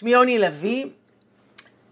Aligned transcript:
שמי 0.00 0.10
יוני 0.10 0.38
לביא, 0.38 0.86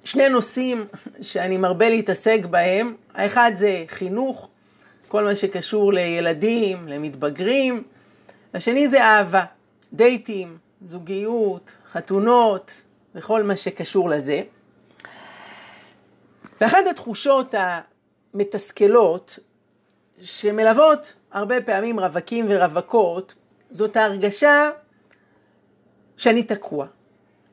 שני 0.04 0.28
נושאים 0.28 0.86
שאני 1.22 1.56
מרבה 1.56 1.88
להתעסק 1.88 2.40
בהם, 2.50 2.94
האחד 3.14 3.52
זה 3.56 3.84
חינוך, 3.88 4.48
כל 5.08 5.24
מה 5.24 5.34
שקשור 5.34 5.92
לילדים, 5.92 6.88
למתבגרים, 6.88 7.82
השני 8.54 8.88
זה 8.88 9.04
אהבה, 9.04 9.44
דייטים, 9.92 10.58
זוגיות, 10.82 11.72
חתונות 11.92 12.82
וכל 13.14 13.42
מה 13.42 13.56
שקשור 13.56 14.08
לזה. 14.08 14.42
ואחת 16.60 16.86
התחושות 16.90 17.54
המתסכלות 18.34 19.38
שמלוות 20.22 21.14
הרבה 21.32 21.60
פעמים 21.60 22.00
רווקים 22.00 22.46
ורווקות, 22.48 23.34
זאת 23.70 23.96
ההרגשה 23.96 24.70
שאני 26.16 26.42
תקוע. 26.42 26.86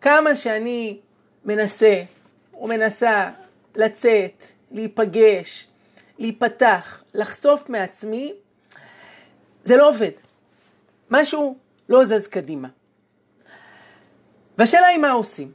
כמה 0.05 0.35
שאני 0.35 0.97
מנסה 1.45 2.03
או 2.53 2.67
מנסה 2.67 3.31
לצאת, 3.75 4.45
להיפגש, 4.71 5.67
להיפתח, 6.19 7.03
לחשוף 7.13 7.69
מעצמי, 7.69 8.33
זה 9.63 9.77
לא 9.77 9.89
עובד. 9.89 10.11
משהו 11.11 11.57
לא 11.89 12.05
זז 12.05 12.27
קדימה. 12.27 12.67
והשאלה 14.57 14.87
היא 14.87 14.97
מה 14.97 15.11
עושים. 15.11 15.51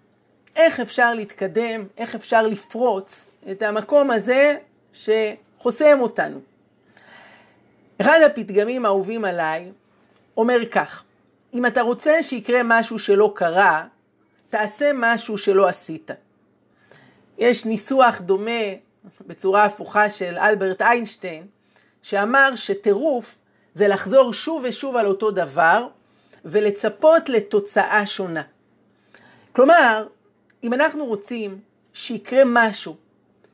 איך 0.57 0.81
אפשר 0.81 1.15
להתקדם, 1.15 1.85
איך 1.97 2.15
אפשר 2.15 2.43
לפרוץ 2.43 3.25
את 3.51 3.63
המקום 3.63 4.11
הזה 4.11 4.57
שחוסם 4.93 6.01
אותנו. 6.01 6.41
אחד 8.01 8.21
הפתגמים 8.27 8.85
האהובים 8.85 9.25
עליי 9.25 9.73
אומר 10.37 10.67
כך, 10.71 11.05
אם 11.55 11.67
אתה 11.67 11.83
רוצה 11.83 12.23
שיקרה 12.23 12.61
משהו 12.65 12.99
שלא 12.99 13.33
קרה, 13.35 13.87
תעשה 14.51 14.91
משהו 14.95 15.39
שלא 15.39 15.69
עשית. 15.69 16.11
יש 17.39 17.65
ניסוח 17.65 18.21
דומה 18.21 18.61
בצורה 19.27 19.65
הפוכה 19.65 20.11
של 20.11 20.39
אלברט 20.39 20.83
איינשטיין, 20.83 21.47
שאמר 22.03 22.57
שטירוף 22.57 23.39
זה 23.75 23.89
לחזור 23.89 24.33
שוב 24.33 24.65
ושוב 24.69 24.97
על 24.97 25.07
אותו 25.07 25.31
דבר 25.31 25.89
ולצפות 26.45 27.29
לתוצאה 27.29 28.07
שונה. 28.07 28.43
כלומר, 29.53 30.07
אם 30.65 30.75
אנחנו 30.75 31.07
רוצים 31.07 31.61
שיקרה 31.93 32.43
משהו 32.47 32.97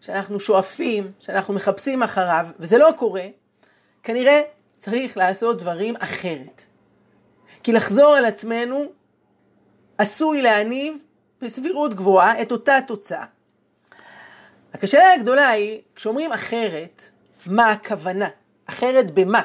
שאנחנו 0.01 0.41
שואפים, 0.41 1.12
שאנחנו 1.21 1.55
מחפשים 1.55 2.03
אחריו, 2.03 2.47
וזה 2.59 2.78
לא 2.78 2.91
קורה, 2.97 3.27
כנראה 4.03 4.43
צריך 4.77 5.17
לעשות 5.17 5.59
דברים 5.59 5.95
אחרת. 5.97 6.62
כי 7.62 7.73
לחזור 7.73 8.15
על 8.15 8.25
עצמנו 8.25 8.84
עשוי 9.99 10.43
להניב 10.43 10.99
בסבירות 11.43 11.95
גבוהה 11.95 12.43
את 12.43 12.53
אותה 12.53 12.79
תוצאה. 12.87 13.25
רק 14.75 14.85
השאלה 14.85 15.13
הגדולה 15.13 15.49
היא, 15.49 15.81
כשאומרים 15.95 16.33
אחרת, 16.33 17.11
מה 17.47 17.71
הכוונה? 17.71 18.29
אחרת 18.67 19.11
במה? 19.11 19.43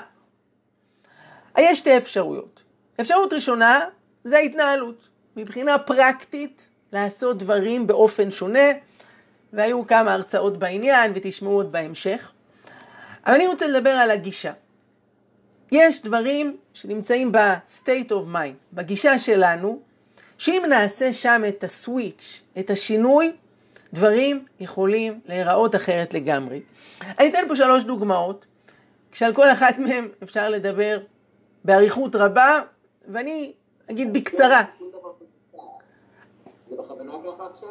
יש 1.58 1.78
שתי 1.78 1.98
אפשרויות. 1.98 2.64
אפשרות 3.02 3.34
ראשונה 3.34 3.86
זה 4.24 4.38
ההתנהלות. 4.38 5.08
מבחינה 5.36 5.80
פרקטית, 5.80 6.68
לעשות 6.94 7.38
דברים 7.38 7.88
באופן 7.88 8.32
שונה, 8.32 8.70
והיו 9.54 9.88
כמה 9.88 10.14
הרצאות 10.14 10.60
בעניין 10.60 11.12
ותשמעו 11.16 11.52
עוד 11.54 11.72
בהמשך. 11.72 12.32
אבל 13.26 13.34
אני 13.34 13.48
רוצה 13.48 13.68
לדבר 13.68 13.90
על 13.90 14.12
הגישה. 14.12 14.54
יש 15.72 16.02
דברים 16.02 16.58
שנמצאים 16.74 17.32
ב-state 17.32 18.10
of 18.10 18.36
mind, 18.36 18.74
בגישה 18.74 19.20
שלנו, 19.20 19.82
שאם 20.42 20.64
נעשה 20.70 21.14
שם 21.14 21.42
את 21.48 21.64
הסוויץ', 21.64 22.42
את 22.60 22.70
השינוי, 22.70 23.32
דברים 23.94 24.46
יכולים 24.60 25.20
להיראות 25.26 25.76
אחרת 25.76 26.14
לגמרי. 26.14 26.62
אני 27.02 27.30
אתן 27.30 27.48
פה 27.48 27.56
שלוש 27.56 27.84
דוגמאות, 27.84 28.46
כשעל 29.12 29.34
כל 29.34 29.50
אחת 29.50 29.78
מהן 29.78 30.08
אפשר 30.24 30.50
לדבר 30.50 31.00
באריכות 31.64 32.16
רבה, 32.16 32.62
ואני 33.08 33.54
אגיד 33.92 34.14
בקצרה. 34.14 34.64
זה 36.68 36.76
בכוונה 36.78 37.12
ככה 37.12 37.48
עכשיו? 37.52 37.70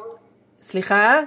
סליחה? 0.61 1.19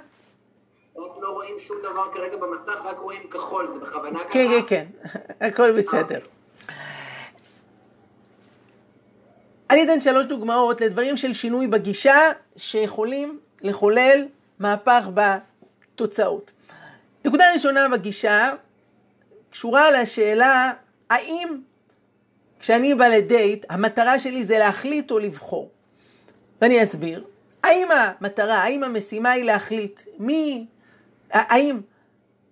רק 0.96 1.12
לא 1.20 1.28
רואים 1.28 1.58
שום 1.58 1.76
דבר 1.82 2.12
כרגע 2.14 2.36
במסך, 2.36 2.82
רק 2.84 2.98
רואים 2.98 3.22
כחול, 3.30 3.68
זה 3.68 3.78
בכוונה 3.78 4.18
ככה? 4.18 4.30
כן, 4.30 4.48
כן, 4.66 4.86
כן, 5.08 5.08
הכל 5.46 5.78
בסדר. 5.78 6.18
אני 9.70 9.84
אתן 9.84 10.00
שלוש 10.00 10.26
דוגמאות 10.26 10.80
לדברים 10.80 11.16
של 11.16 11.32
שינוי 11.32 11.66
בגישה 11.66 12.16
שיכולים 12.56 13.38
לחולל 13.62 14.26
מהפך 14.58 15.08
בתוצאות. 15.14 16.50
נקודה 17.24 17.52
ראשונה 17.52 17.88
בגישה 17.88 18.52
קשורה 19.50 19.90
לשאלה 19.90 20.72
האם 21.10 21.48
כשאני 22.60 22.94
בא 22.94 23.08
לדייט 23.08 23.66
המטרה 23.68 24.18
שלי 24.18 24.44
זה 24.44 24.58
להחליט 24.58 25.10
או 25.10 25.18
לבחור. 25.18 25.70
ואני 26.60 26.82
אסביר. 26.82 27.24
האם 27.64 27.88
המטרה, 27.90 28.62
האם 28.62 28.84
המשימה 28.84 29.30
היא 29.30 29.44
להחליט 29.44 30.00
מי, 30.18 30.66
האם 31.30 31.80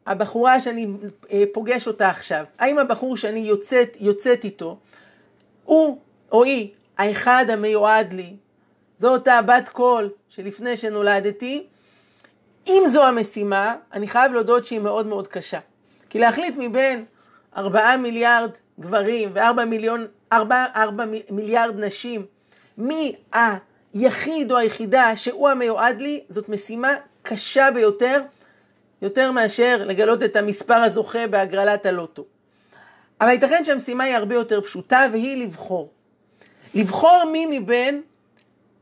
הבחורה 0.07 0.61
שאני 0.61 0.87
אה, 1.31 1.45
פוגש 1.53 1.87
אותה 1.87 2.09
עכשיו, 2.09 2.45
האם 2.59 2.79
הבחור 2.79 3.17
שאני 3.17 3.39
יוצאת, 3.39 3.97
יוצאת 4.01 4.45
איתו, 4.45 4.79
הוא 5.65 5.99
או 6.33 6.45
היא 6.45 6.69
האחד 6.99 7.47
המיועד 7.49 8.13
לי, 8.13 8.37
זו 8.99 9.09
אותה 9.09 9.43
בת 9.43 9.69
קול 9.69 10.11
שלפני 10.29 10.77
שנולדתי, 10.77 11.67
אם 12.69 12.83
זו 12.93 13.05
המשימה, 13.05 13.77
אני 13.93 14.09
חייב 14.09 14.33
להודות 14.33 14.67
שהיא 14.67 14.81
מאוד 14.81 15.07
מאוד 15.07 15.29
קשה. 15.29 15.59
כי 16.11 16.19
להחליט 16.19 16.55
מבין 16.59 17.05
ארבעה 17.57 17.97
מיליארד 17.97 18.51
גברים 18.81 19.31
וארבע 19.35 19.65
מיליון, 19.65 20.07
ארבע, 20.33 20.67
ארבע 20.75 21.05
מיליארד 21.31 21.79
נשים, 21.79 22.27
מי 22.79 23.17
היחיד 23.33 24.53
או 24.53 24.57
היחידה 24.57 25.17
שהוא 25.17 25.49
המיועד 25.49 26.01
לי, 26.01 26.25
זאת 26.29 26.49
משימה 26.49 26.95
קשה 27.23 27.71
ביותר, 27.75 28.21
יותר 29.03 29.33
מאשר 29.33 29.83
לגלות 29.87 30.23
את 30.23 30.37
המספר 30.37 30.75
הזוכה 30.75 31.27
בהגרלת 31.27 31.87
הלוטו. 31.87 32.25
אבל 33.21 33.31
ייתכן 33.31 33.65
שהמשימה 33.65 34.05
היא 34.05 34.15
הרבה 34.15 34.35
יותר 34.35 34.61
פשוטה 34.61 35.07
והיא 35.13 35.37
לבחור. 35.37 35.91
לבחור 36.75 37.25
מי 37.33 37.47
מבין 37.61 38.03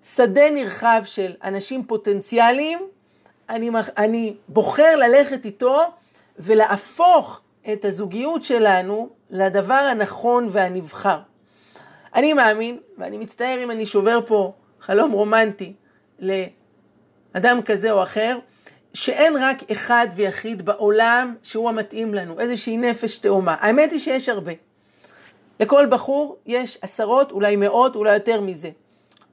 שדה 0.02 0.50
נרחב 0.50 1.02
של 1.04 1.32
אנשים 1.44 1.84
פוטנציאליים, 1.84 2.78
אני, 3.48 3.70
אני 3.96 4.34
בוחר 4.48 4.96
ללכת 4.96 5.44
איתו 5.44 5.82
ולהפוך 6.38 7.40
את 7.72 7.84
הזוגיות 7.84 8.44
שלנו 8.44 9.08
לדבר 9.30 9.74
הנכון 9.74 10.48
והנבחר. 10.50 11.18
אני 12.14 12.32
מאמין, 12.32 12.78
ואני 12.98 13.18
מצטער 13.18 13.62
אם 13.62 13.70
אני 13.70 13.86
שובר 13.86 14.20
פה 14.26 14.52
חלום 14.80 15.12
רומנטי 15.12 15.72
לאדם 16.18 17.62
כזה 17.64 17.90
או 17.90 18.02
אחר, 18.02 18.38
שאין 18.94 19.36
רק 19.36 19.70
אחד 19.72 20.06
ויחיד 20.14 20.64
בעולם 20.64 21.34
שהוא 21.42 21.68
המתאים 21.68 22.14
לנו, 22.14 22.40
איזושהי 22.40 22.76
נפש 22.76 23.16
תאומה. 23.16 23.56
האמת 23.60 23.92
היא 23.92 24.00
שיש 24.00 24.28
הרבה. 24.28 24.52
לכל 25.60 25.87
בחור 25.87 26.37
יש 26.47 26.78
עשרות, 26.82 27.32
אולי 27.32 27.56
מאות, 27.56 27.97
אולי 27.97 28.15
יותר 28.15 28.41
מזה. 28.41 28.71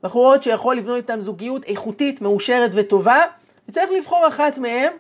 בחורות 0.03 0.43
שיכול 0.43 0.77
לבנות 0.77 0.97
איתן 0.97 1.19
זוגיות 1.19 1.63
איכותית, 1.63 2.21
מאושרת 2.21 2.71
וטובה, 2.73 3.21
וצריך 3.69 3.89
לבחור 3.97 4.27
אחת 4.27 4.57
מהן. 4.57 4.93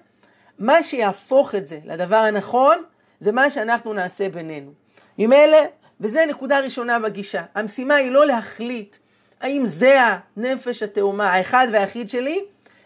מה 0.59 0.83
שיהפוך 0.83 1.55
את 1.55 1.67
זה 1.67 1.79
לדבר 1.85 2.15
הנכון, 2.15 2.83
זה 3.19 3.31
מה 3.31 3.49
שאנחנו 3.49 3.93
נעשה 3.93 4.29
בינינו. 4.29 4.71
ממילא, 5.17 5.57
וזו 6.01 6.19
נקודה 6.27 6.59
ראשונה 6.59 6.99
בגישה, 6.99 7.43
המשימה 7.55 7.95
היא 7.95 8.11
לא 8.11 8.25
להחליט 8.25 8.95
האם 9.41 9.65
זה 9.65 9.99
הנפש 10.37 10.83
התאומה, 10.83 11.29
האחד 11.33 11.67
והיחיד 11.71 12.09
שלי, 12.09 12.45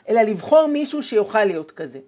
אלא 0.10 0.22
לבחור 0.22 0.68
מישהו 0.68 1.04
שיוכל 1.04 1.46
להיות 1.46 1.72
כזה. 1.72 2.00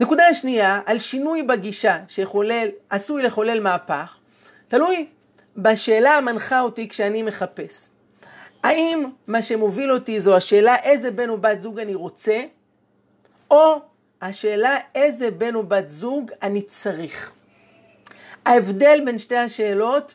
נקודה 0.00 0.34
שנייה, 0.34 0.80
על 0.86 0.98
שינוי 0.98 1.42
בגישה 1.42 1.98
שיכולל, 2.08 2.68
עשוי 2.90 3.22
לחולל 3.22 3.60
מהפך, 3.60 4.18
תלוי 4.68 5.06
בשאלה 5.56 6.16
המנחה 6.16 6.60
אותי 6.60 6.88
כשאני 6.88 7.22
מחפש. 7.22 7.88
האם 8.62 9.04
מה 9.26 9.42
שמוביל 9.42 9.92
אותי 9.92 10.20
זו 10.20 10.36
השאלה 10.36 10.76
איזה 10.76 11.10
בן 11.10 11.28
או 11.28 11.38
בת 11.38 11.60
זוג 11.60 11.78
אני 11.78 11.94
רוצה, 11.94 12.40
או 13.50 13.80
השאלה 14.22 14.76
איזה 14.94 15.30
בן 15.30 15.54
או 15.54 15.62
בת 15.62 15.88
זוג 15.88 16.30
אני 16.42 16.62
צריך. 16.62 17.30
ההבדל 18.46 19.00
בין 19.04 19.18
שתי 19.18 19.36
השאלות 19.36 20.14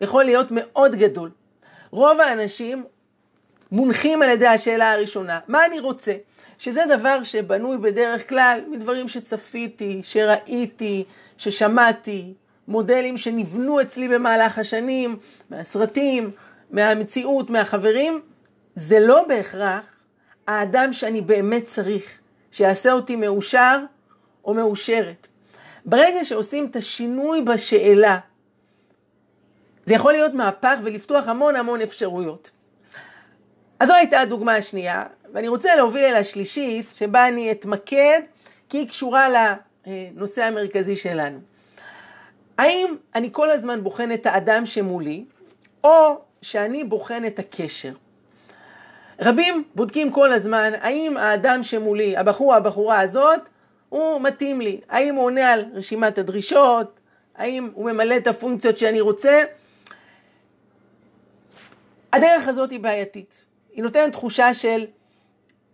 יכול 0.00 0.24
להיות 0.24 0.46
מאוד 0.50 0.94
גדול. 0.94 1.30
רוב 1.90 2.20
האנשים 2.20 2.84
מונחים 3.72 4.22
על 4.22 4.28
ידי 4.28 4.46
השאלה 4.46 4.92
הראשונה, 4.92 5.40
מה 5.48 5.66
אני 5.66 5.80
רוצה? 5.80 6.12
שזה 6.58 6.82
דבר 6.88 7.22
שבנוי 7.24 7.78
בדרך 7.78 8.28
כלל 8.28 8.60
מדברים 8.68 9.08
שצפיתי, 9.08 10.00
שראיתי, 10.02 11.04
ששמעתי, 11.38 12.34
מודלים 12.68 13.16
שנבנו 13.16 13.80
אצלי 13.80 14.08
במהלך 14.08 14.58
השנים, 14.58 15.18
מהסרטים, 15.50 16.30
מהמציאות, 16.70 17.50
מהחברים, 17.50 18.20
זה 18.74 19.00
לא 19.00 19.24
בהכרח 19.28 19.84
האדם 20.46 20.92
שאני 20.92 21.20
באמת 21.20 21.64
צריך, 21.64 22.18
שיעשה 22.52 22.92
אותי 22.92 23.16
מאושר 23.16 23.78
או 24.44 24.54
מאושרת. 24.54 25.26
ברגע 25.84 26.24
שעושים 26.24 26.66
את 26.70 26.76
השינוי 26.76 27.42
בשאלה, 27.42 28.18
זה 29.86 29.94
יכול 29.94 30.12
להיות 30.12 30.34
מהפך 30.34 30.78
ולפתוח 30.82 31.28
המון 31.28 31.56
המון 31.56 31.80
אפשרויות. 31.80 32.50
אז 33.80 33.88
זו 33.88 33.94
הייתה 33.94 34.20
הדוגמה 34.20 34.54
השנייה, 34.54 35.04
ואני 35.32 35.48
רוצה 35.48 35.76
להוביל 35.76 36.04
אל 36.04 36.16
השלישית, 36.16 36.92
שבה 36.96 37.28
אני 37.28 37.50
אתמקד, 37.52 38.20
כי 38.68 38.78
היא 38.78 38.88
קשורה 38.88 39.28
לנושא 39.86 40.44
המרכזי 40.44 40.96
שלנו. 40.96 41.38
האם 42.58 42.96
אני 43.14 43.28
כל 43.32 43.50
הזמן 43.50 43.84
בוחן 43.84 44.12
את 44.12 44.26
האדם 44.26 44.66
שמולי, 44.66 45.24
או 45.84 46.20
שאני 46.42 46.84
בוחן 46.84 47.24
את 47.24 47.38
הקשר? 47.38 47.92
רבים 49.20 49.64
בודקים 49.74 50.12
כל 50.12 50.32
הזמן 50.32 50.72
האם 50.80 51.16
האדם 51.16 51.62
שמולי, 51.62 52.16
הבחור 52.16 52.54
הבחורה 52.54 53.00
הזאת, 53.00 53.48
הוא 53.88 54.20
מתאים 54.20 54.60
לי, 54.60 54.80
האם 54.88 55.14
הוא 55.14 55.24
עונה 55.24 55.52
על 55.52 55.64
רשימת 55.74 56.18
הדרישות, 56.18 57.00
האם 57.34 57.70
הוא 57.74 57.90
ממלא 57.90 58.16
את 58.16 58.26
הפונקציות 58.26 58.78
שאני 58.78 59.00
רוצה. 59.00 59.42
הדרך 62.12 62.48
הזאת 62.48 62.70
היא 62.70 62.80
בעייתית. 62.80 63.49
היא 63.72 63.82
נותנת 63.82 64.12
תחושה 64.12 64.54
של, 64.54 64.86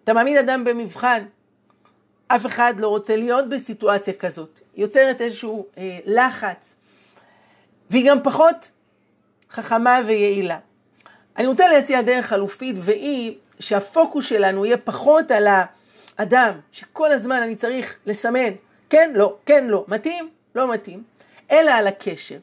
אתה 0.05 0.13
מעמיד 0.13 0.37
אדם 0.37 0.65
במבחן, 0.65 1.25
אף 2.29 2.47
אחד 2.47 2.75
לא 2.79 2.89
רוצה 2.89 3.17
להיות 3.17 3.49
בסיטואציה 3.49 4.15
כזאת. 4.15 4.61
היא 4.75 4.85
יוצרת 4.85 5.21
איזשהו 5.21 5.67
אה, 5.79 5.99
לחץ, 6.05 6.77
והיא 7.91 8.11
גם 8.11 8.23
פחות 8.23 8.71
חכמה 9.51 10.01
ויעילה. 10.07 10.59
אני 11.37 11.47
רוצה 11.47 11.69
להציע 11.69 12.03
דרך 12.03 12.27
חלופית, 12.27 12.77
והיא 12.79 13.35
שהפוקוס 13.61 14.27
שלנו 14.27 14.67
יהיה 14.67 14.77
פחות 14.77 15.31
על 15.31 15.49
האדם, 16.19 16.53
שכל 16.73 17.13
הזמן 17.13 17.43
אני 17.43 17.57
צריך 17.57 17.97
לסמן, 18.07 18.53
כן, 18.91 19.13
לא, 19.15 19.37
כן, 19.47 19.67
לא, 19.67 19.85
מתאים, 19.89 20.29
לא 20.55 20.73
מתאים, 20.73 21.03
אלא 21.51 21.71
על 21.71 21.87
הקשר. 21.87 22.39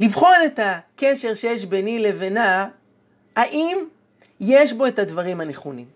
לבחון 0.00 0.36
את 0.46 0.60
הקשר 0.62 1.34
שיש 1.34 1.64
ביני 1.64 1.98
לבינה, 1.98 2.68
האם 3.40 3.78
יש 4.40 4.72
בו 4.72 4.86
את 4.86 4.98
הדברים 4.98 5.40
הנכונים. 5.40 5.86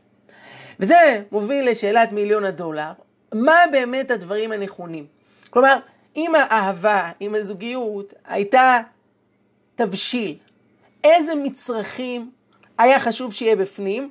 וזה 0.81 1.23
מוביל 1.33 1.71
לשאלת 1.71 2.13
מיליון 2.13 2.45
הדולר, 2.45 2.93
מה 3.35 3.59
באמת 3.73 4.11
הדברים 4.11 4.53
הנכונים? 4.53 5.07
כלומר, 5.51 5.79
אם 6.17 6.35
האהבה, 6.35 7.11
אם 7.21 7.35
הזוגיות 7.35 8.13
הייתה 8.25 8.81
תבשיל, 9.75 10.37
איזה 11.05 11.35
מצרכים 11.35 12.31
היה 12.79 13.01
חשוב 13.01 13.33
שיהיה 13.33 13.57
בפנים, 13.57 14.11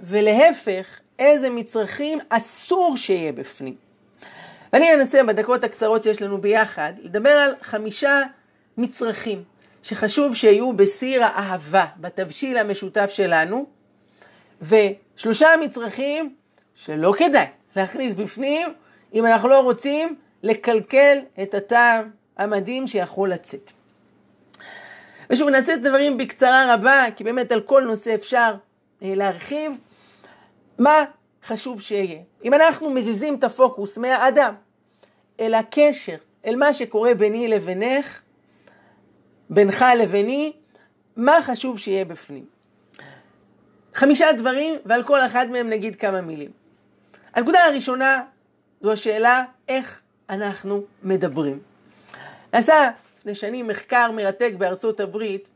ולהפך, 0.00 0.86
איזה 1.18 1.50
מצרכים 1.50 2.18
אסור 2.28 2.96
שיהיה 2.96 3.32
בפנים. 3.32 3.74
ואני 4.72 4.94
אנסה 4.94 5.24
בדקות 5.24 5.64
הקצרות 5.64 6.02
שיש 6.02 6.22
לנו 6.22 6.38
ביחד, 6.38 6.92
לדבר 7.02 7.30
על 7.30 7.54
חמישה 7.62 8.22
מצרכים 8.76 9.44
שחשוב 9.88 10.34
שיהיו 10.34 10.72
בסיר 10.72 11.24
האהבה, 11.24 11.86
בתבשיל 11.96 12.58
המשותף 12.58 13.10
שלנו, 13.10 13.66
ושלושה 14.62 15.48
מצרכים 15.60 16.34
שלא 16.74 17.12
כדאי 17.18 17.46
להכניס 17.76 18.14
בפנים 18.14 18.68
אם 19.14 19.26
אנחנו 19.26 19.48
לא 19.48 19.60
רוצים 19.60 20.16
לקלקל 20.42 21.18
את 21.42 21.54
הטעם 21.54 22.10
המדהים 22.36 22.86
שיכול 22.86 23.32
לצאת. 23.32 23.72
ושוב, 25.30 25.48
נעשה 25.48 25.74
את 25.74 25.78
הדברים 25.78 26.18
בקצרה 26.18 26.74
רבה, 26.74 27.04
כי 27.16 27.24
באמת 27.24 27.52
על 27.52 27.60
כל 27.60 27.82
נושא 27.82 28.14
אפשר 28.14 28.54
אה, 29.02 29.14
להרחיב. 29.14 29.72
מה 30.78 31.04
חשוב 31.46 31.80
שיהיה? 31.80 32.20
אם 32.44 32.54
אנחנו 32.54 32.90
מזיזים 32.90 33.34
את 33.34 33.44
הפוקוס 33.44 33.98
מהאדם 33.98 34.54
אל 35.40 35.54
הקשר, 35.54 36.16
אל 36.46 36.56
מה 36.56 36.74
שקורה 36.74 37.14
ביני 37.14 37.48
לבינך, 37.48 38.20
בינך 39.50 39.84
לביני, 39.98 40.52
מה 41.16 41.38
חשוב 41.42 41.78
שיהיה 41.78 42.04
בפנים? 42.04 42.44
חמישה 43.94 44.32
דברים, 44.32 44.74
ועל 44.84 45.02
כל 45.02 45.20
אחד 45.26 45.50
מהם 45.50 45.70
נגיד 45.70 45.96
כמה 45.96 46.20
מילים. 46.20 46.50
הנקודה 47.34 47.64
הראשונה 47.64 48.22
זו 48.80 48.92
השאלה 48.92 49.44
איך 49.68 50.00
אנחנו 50.30 50.84
מדברים. 51.02 51.58
נעשה 52.52 52.90
לפני 53.18 53.34
שנים 53.34 53.66
מחקר 53.66 54.10
מרתק 54.12 54.52
בארצות 54.58 55.00
הברית, 55.00 55.48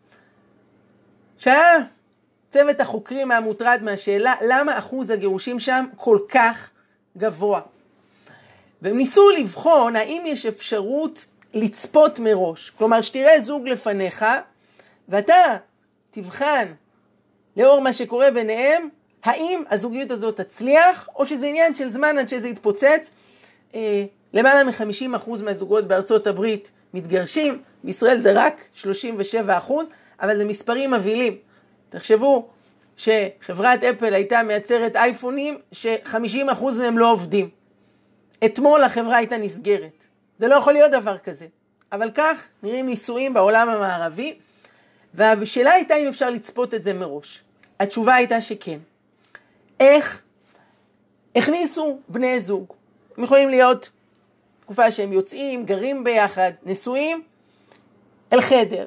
שהיה 1.39 1.79
צוות 2.51 2.81
החוקרים 2.81 3.31
היה 3.31 3.41
מוטרד 3.41 3.81
מהשאלה 3.83 4.35
למה 4.49 4.79
אחוז 4.79 5.11
הגירושים 5.11 5.59
שם 5.59 5.87
כל 5.97 6.19
כך 6.29 6.71
גבוה. 7.17 7.61
והם 8.83 8.97
ניסו 8.97 9.31
לבחון 9.31 9.97
האם 9.97 10.23
יש 10.27 10.47
אפשרות 10.47 11.25
לצפות 11.55 12.19
מראש. 12.19 12.71
כלומר, 12.71 13.03
שתראה 13.03 13.41
זוג 13.41 13.69
לפניך, 13.69 14.25
ואתה 15.09 15.57
תבחן 16.11 16.67
לאור 17.57 17.81
מה 17.81 17.93
שקורה 17.93 18.31
ביניהם, 18.31 18.89
האם 19.25 19.63
הזוגיות 19.71 20.11
הזאת 20.11 20.41
תצליח, 20.41 21.09
או 21.17 21.27
שזה 21.27 21.47
עניין 21.47 21.75
של 21.75 21.89
זמן 21.89 22.19
עד 22.19 22.29
שזה 22.29 22.49
יתפוצץ. 22.49 23.11
אה, 23.75 24.05
למעלה 24.33 24.65
מ-50% 24.65 25.31
מהזוגות 25.43 25.89
בארצות 25.89 26.27
הברית 26.27 26.71
מתגרשים, 26.95 27.63
בישראל 27.85 28.21
זה 28.21 28.33
רק 28.35 28.65
37 28.75 29.59
אחוז, 29.59 29.87
אבל 30.21 30.37
זה 30.37 30.45
מספרים 30.45 30.91
מבהילים. 30.91 31.37
תחשבו 31.91 32.49
שחברת 32.97 33.85
אפל 33.85 34.15
הייתה 34.15 34.43
מייצרת 34.43 34.97
אייפונים 34.97 35.59
ש-50 35.73 36.53
אחוז 36.53 36.79
מהם 36.79 36.99
לא 36.99 37.13
עובדים. 37.13 37.49
אתמול 38.45 38.85
החברה 38.85 39.17
הייתה 39.17 39.37
נסגרת. 39.37 40.02
זה 40.43 40.49
לא 40.49 40.55
יכול 40.55 40.73
להיות 40.73 40.91
דבר 40.91 41.19
כזה. 41.19 41.47
אבל 41.93 42.11
כך 42.15 42.37
נראים 42.63 42.87
ניסויים 42.87 43.35
בעולם 43.35 43.69
המערבי, 43.69 44.39
והשאלה 45.15 45.73
הייתה 45.73 45.97
אם 45.97 46.09
אפשר 46.09 46.31
לצפות 46.31 46.75
את 46.75 46.85
זה 46.85 46.93
מראש. 46.93 47.43
התשובה 47.81 48.15
הייתה 48.15 48.41
שכן. 48.41 48.79
איך? 49.81 50.23
הכניסו 51.37 51.99
בני 52.09 52.41
זוג. 52.41 52.73
הם 53.17 53.25
יכולים 53.25 53.49
להיות 53.49 53.91
תקופה 54.61 54.93
שהם 54.93 55.13
יוצאים, 55.13 55.65
גרים 55.65 56.05
ביחד, 56.05 56.51
נשואים, 56.63 57.23
אל 58.33 58.41
חדר. 58.41 58.87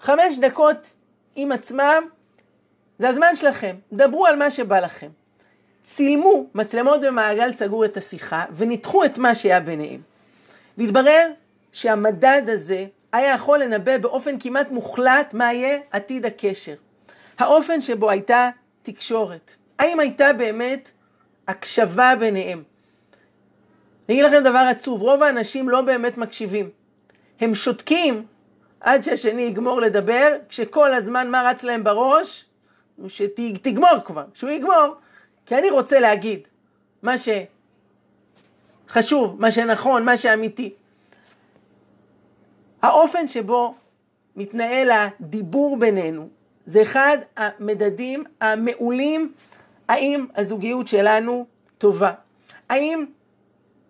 חמש 0.00 0.38
דקות 0.38 0.92
עם 1.36 1.52
עצמם, 1.52 2.02
זה 2.98 3.08
הזמן 3.08 3.36
שלכם. 3.36 3.76
דברו 3.92 4.26
על 4.26 4.36
מה 4.36 4.50
שבא 4.50 4.80
לכם. 4.80 5.08
צילמו 5.84 6.46
מצלמות 6.54 7.00
במעגל 7.00 7.52
סגור 7.52 7.84
את 7.84 7.96
השיחה 7.96 8.44
וניתחו 8.52 9.04
את 9.04 9.18
מה 9.18 9.34
שהיה 9.34 9.60
ביניהם. 9.60 10.10
והתברר 10.80 11.28
שהמדד 11.72 12.42
הזה 12.48 12.86
היה 13.12 13.34
יכול 13.34 13.58
לנבא 13.58 13.98
באופן 13.98 14.38
כמעט 14.40 14.70
מוחלט 14.70 15.34
מה 15.34 15.52
יהיה 15.52 15.78
עתיד 15.90 16.26
הקשר. 16.26 16.74
האופן 17.38 17.82
שבו 17.82 18.10
הייתה 18.10 18.50
תקשורת. 18.82 19.54
האם 19.78 20.00
הייתה 20.00 20.32
באמת 20.32 20.90
הקשבה 21.48 22.12
ביניהם? 22.18 22.62
אני 24.08 24.14
אגיד 24.20 24.24
לכם 24.24 24.42
דבר 24.44 24.66
עצוב, 24.70 25.02
רוב 25.02 25.22
האנשים 25.22 25.68
לא 25.68 25.80
באמת 25.80 26.18
מקשיבים. 26.18 26.70
הם 27.40 27.54
שותקים 27.54 28.26
עד 28.80 29.02
שהשני 29.02 29.42
יגמור 29.42 29.80
לדבר, 29.80 30.36
כשכל 30.48 30.94
הזמן 30.94 31.30
מה 31.30 31.50
רץ 31.50 31.62
להם 31.62 31.84
בראש? 31.84 32.44
שתגמור 33.08 34.00
כבר, 34.04 34.24
שהוא 34.34 34.50
יגמור. 34.50 34.94
כי 35.46 35.54
אני 35.54 35.70
רוצה 35.70 36.00
להגיד 36.00 36.40
מה 37.02 37.18
שחשוב, 38.90 39.40
מה 39.40 39.50
שנכון, 39.50 40.04
מה 40.04 40.16
שאמיתי. 40.16 40.72
האופן 42.82 43.28
שבו 43.28 43.74
מתנהל 44.36 44.90
הדיבור 44.90 45.78
בינינו 45.78 46.28
זה 46.66 46.82
אחד 46.82 47.18
המדדים 47.36 48.24
המעולים 48.40 49.32
האם 49.88 50.26
הזוגיות 50.36 50.88
שלנו 50.88 51.46
טובה. 51.78 52.12
האם 52.68 53.06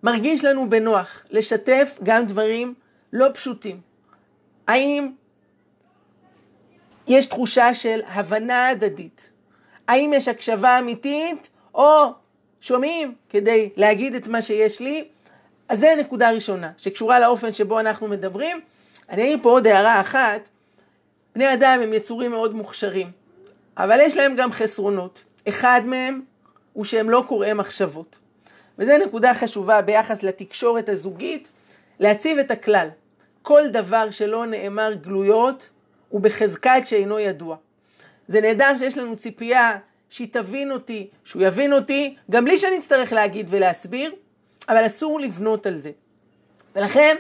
מרגיש 0.02 0.44
לנו 0.44 0.70
בנוח 0.70 1.24
לשתף 1.30 1.98
גם 2.02 2.26
דברים 2.26 2.74
לא 3.12 3.26
פשוטים? 3.34 3.80
האם 4.66 5.10
יש 7.06 7.26
תחושה 7.26 7.74
של 7.74 8.00
הבנה 8.06 8.68
הדדית? 8.68 9.30
האם 9.88 10.12
יש 10.14 10.28
הקשבה 10.28 10.78
אמיתית 10.78 11.50
או 11.74 12.12
שומעים 12.60 13.14
כדי 13.28 13.68
להגיד 13.76 14.14
את 14.14 14.28
מה 14.28 14.42
שיש 14.42 14.80
לי? 14.80 15.04
אז 15.68 15.78
זה 15.78 15.94
נקודה 15.98 16.30
ראשונה 16.30 16.70
שקשורה 16.76 17.20
לאופן 17.20 17.52
שבו 17.52 17.80
אנחנו 17.80 18.08
מדברים. 18.08 18.60
אני 19.08 19.22
אעיר 19.22 19.38
פה 19.42 19.50
עוד 19.50 19.66
הערה 19.66 20.00
אחת. 20.00 20.48
בני 21.34 21.54
אדם 21.54 21.80
הם 21.82 21.92
יצורים 21.92 22.30
מאוד 22.30 22.54
מוכשרים, 22.54 23.10
אבל 23.76 24.00
יש 24.00 24.16
להם 24.16 24.34
גם 24.36 24.52
חסרונות. 24.52 25.22
אחד 25.48 25.80
מהם 25.84 26.20
הוא 26.72 26.84
שהם 26.84 27.10
לא 27.10 27.24
קוראי 27.28 27.52
מחשבות. 27.52 28.18
וזו 28.78 28.92
נקודה 28.98 29.34
חשובה 29.34 29.82
ביחס 29.82 30.22
לתקשורת 30.22 30.88
הזוגית, 30.88 31.48
להציב 32.00 32.38
את 32.38 32.50
הכלל. 32.50 32.88
כל 33.42 33.68
דבר 33.68 34.10
שלא 34.10 34.46
נאמר 34.46 34.92
גלויות 34.94 35.68
הוא 36.08 36.20
בחזקת 36.20 36.82
שאינו 36.84 37.18
ידוע. 37.18 37.56
זה 38.28 38.40
נהדר 38.40 38.76
שיש 38.78 38.98
לנו 38.98 39.16
ציפייה 39.16 39.78
שהיא 40.10 40.28
תבין 40.30 40.72
אותי, 40.72 41.08
שהוא 41.24 41.42
יבין 41.42 41.72
אותי, 41.72 42.16
גם 42.30 42.44
בלי 42.44 42.58
שאני 42.58 42.78
אצטרך 42.78 43.12
להגיד 43.12 43.46
ולהסביר, 43.50 44.14
אבל 44.68 44.86
אסור 44.86 45.20
לבנות 45.20 45.66
על 45.66 45.76
זה. 45.76 45.90
ולכן, 46.76 47.16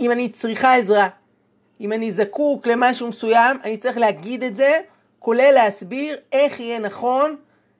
אם 0.00 0.10
אני 0.10 0.28
צריכה 0.28 0.74
עזרה, 0.74 1.08
אם 1.80 1.92
אני 1.92 2.10
זקוק 2.10 2.66
למשהו 2.66 3.08
מסוים, 3.08 3.58
אני 3.64 3.76
צריך 3.76 3.98
להגיד 3.98 4.44
את 4.44 4.56
זה, 4.56 4.80
כולל 5.18 5.50
להסביר 5.54 6.16
איך 6.32 6.60
יהיה 6.60 6.78
נכון 6.78 7.36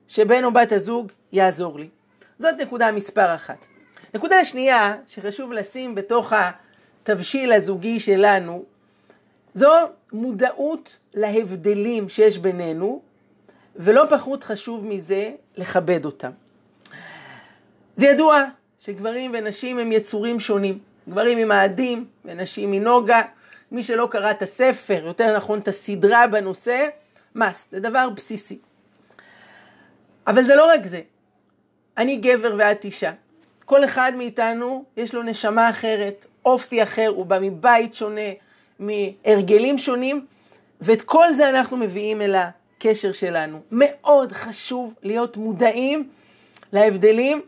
שבן 0.07 0.43
או 0.43 0.51
בת 0.51 0.71
הזוג 0.71 1.11
יעזור 1.31 1.79
לי. 1.79 1.89
זאת 2.39 2.55
נקודה 2.59 2.91
מספר 2.91 3.35
אחת. 3.35 3.67
נקודה 4.13 4.45
שנייה 4.45 4.95
שחשוב 5.07 5.51
לשים 5.51 5.95
בתוך 5.95 6.33
התבשיל 7.03 7.51
הזוגי 7.51 7.99
שלנו, 7.99 8.65
זו 9.53 9.71
מודעות 10.13 10.97
להבדלים 11.13 12.09
שיש 12.09 12.37
בינינו, 12.37 13.01
ולא 13.77 14.03
פחות 14.09 14.43
חשוב 14.43 14.85
מזה, 14.85 15.31
לכבד 15.57 16.05
אותם. 16.05 16.31
זה 17.95 18.05
ידוע 18.05 18.43
שגברים 18.79 19.31
ונשים 19.33 19.79
הם 19.79 19.91
יצורים 19.91 20.39
שונים. 20.39 20.79
גברים 21.09 21.37
ממאדים 21.37 22.05
ונשים 22.25 22.71
מנוגה. 22.71 23.21
מי 23.71 23.83
שלא 23.83 24.07
קרא 24.11 24.31
את 24.31 24.41
הספר, 24.41 25.05
יותר 25.05 25.35
נכון 25.35 25.59
את 25.59 25.67
הסדרה 25.67 26.27
בנושא, 26.27 26.87
must, 27.37 27.71
זה 27.71 27.79
דבר 27.79 28.09
בסיסי. 28.09 28.57
אבל 30.27 30.43
זה 30.43 30.55
לא 30.55 30.65
רק 30.73 30.85
זה. 30.85 31.01
אני 31.97 32.15
גבר 32.15 32.55
ואת 32.57 32.85
אישה. 32.85 33.11
כל 33.65 33.85
אחד 33.85 34.11
מאיתנו 34.15 34.85
יש 34.97 35.13
לו 35.15 35.23
נשמה 35.23 35.69
אחרת, 35.69 36.25
אופי 36.45 36.83
אחר, 36.83 37.07
הוא 37.07 37.25
בא 37.25 37.37
מבית 37.41 37.95
שונה, 37.95 38.31
מהרגלים 38.79 39.77
שונים, 39.77 40.25
ואת 40.81 41.01
כל 41.01 41.33
זה 41.33 41.49
אנחנו 41.49 41.77
מביאים 41.77 42.21
אל 42.21 42.35
הקשר 42.77 43.11
שלנו. 43.11 43.61
מאוד 43.71 44.31
חשוב 44.31 44.95
להיות 45.03 45.37
מודעים 45.37 46.09
להבדלים, 46.73 47.41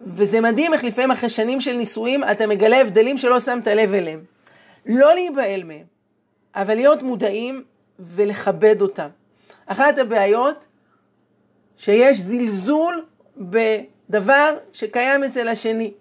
וזה 0.00 0.40
מדהים 0.40 0.72
איך 0.72 0.84
לפעמים 0.84 1.10
אחרי 1.10 1.30
שנים 1.30 1.60
של 1.60 1.72
נישואים 1.72 2.24
אתה 2.24 2.46
מגלה 2.46 2.80
הבדלים 2.80 3.18
שלא 3.18 3.40
שמת 3.40 3.66
לב 3.66 3.94
אליהם. 3.94 4.20
לא 4.86 5.14
להיבהל 5.14 5.64
מהם, 5.64 5.84
אבל 6.54 6.74
להיות 6.74 7.02
מודעים 7.02 7.64
ולכבד 7.98 8.82
אותם. 8.82 9.08
אחת 9.66 9.98
הבעיות 9.98 10.64
שיש 11.78 12.20
זלזול 12.20 13.04
בדבר 13.36 14.56
שקיים 14.72 15.24
אצל 15.24 15.48
השני. 15.48 15.92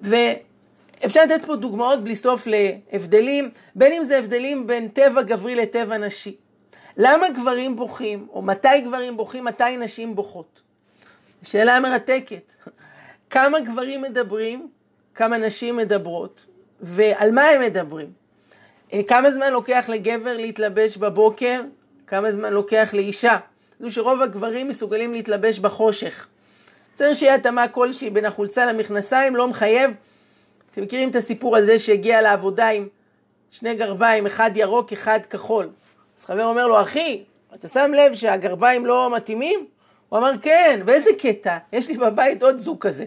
ואפשר 0.00 1.24
לתת 1.24 1.44
פה 1.44 1.56
דוגמאות 1.56 2.04
בלי 2.04 2.16
סוף 2.16 2.46
להבדלים, 2.46 3.50
בין 3.74 3.92
אם 3.92 4.02
זה 4.02 4.18
הבדלים 4.18 4.66
בין 4.66 4.88
טבע 4.88 5.22
גברי 5.22 5.54
לטבע 5.54 5.98
נשי. 5.98 6.36
למה 6.96 7.30
גברים 7.30 7.76
בוכים, 7.76 8.26
או 8.32 8.42
מתי 8.42 8.80
גברים 8.80 9.16
בוכים, 9.16 9.44
מתי 9.44 9.76
נשים 9.76 10.16
בוכות? 10.16 10.62
שאלה 11.42 11.80
מרתקת. 11.80 12.52
כמה 13.30 13.60
גברים 13.60 14.02
מדברים, 14.02 14.68
כמה 15.14 15.36
נשים 15.36 15.76
מדברות, 15.76 16.46
ועל 16.80 17.30
מה 17.30 17.42
הם 17.42 17.60
מדברים. 17.60 18.12
אה, 18.92 19.00
כמה 19.08 19.30
זמן 19.30 19.52
לוקח 19.52 19.84
לגבר 19.88 20.36
להתלבש 20.36 20.96
בבוקר, 20.96 21.62
כמה 22.06 22.32
זמן 22.32 22.52
לוקח 22.52 22.90
לאישה. 22.92 23.38
זו 23.80 23.90
שרוב 23.90 24.22
הגברים 24.22 24.68
מסוגלים 24.68 25.12
להתלבש 25.12 25.58
בחושך. 25.58 26.26
צריך 26.94 27.18
שיהיה 27.18 27.34
התאמה 27.34 27.68
כלשהי 27.68 28.10
בין 28.10 28.24
החולצה 28.24 28.66
למכנסיים, 28.66 29.36
לא 29.36 29.48
מחייב. 29.48 29.90
אתם 30.70 30.82
מכירים 30.82 31.10
את 31.10 31.16
הסיפור 31.16 31.56
על 31.56 31.66
זה 31.66 31.78
שהגיע 31.78 32.22
לעבודה 32.22 32.68
עם 32.68 32.88
שני 33.50 33.74
גרביים, 33.74 34.26
אחד 34.26 34.50
ירוק, 34.54 34.92
אחד 34.92 35.20
כחול. 35.30 35.68
אז 36.18 36.24
חבר 36.24 36.44
אומר 36.44 36.66
לו, 36.66 36.80
אחי, 36.80 37.24
אתה 37.54 37.68
שם 37.68 37.90
לב 37.94 38.14
שהגרביים 38.14 38.86
לא 38.86 39.10
מתאימים? 39.16 39.66
הוא 40.08 40.18
אמר, 40.18 40.32
כן, 40.42 40.80
ואיזה 40.86 41.10
קטע, 41.18 41.58
יש 41.72 41.88
לי 41.88 41.96
בבית 41.96 42.42
עוד 42.42 42.58
זוג 42.58 42.78
כזה. 42.80 43.04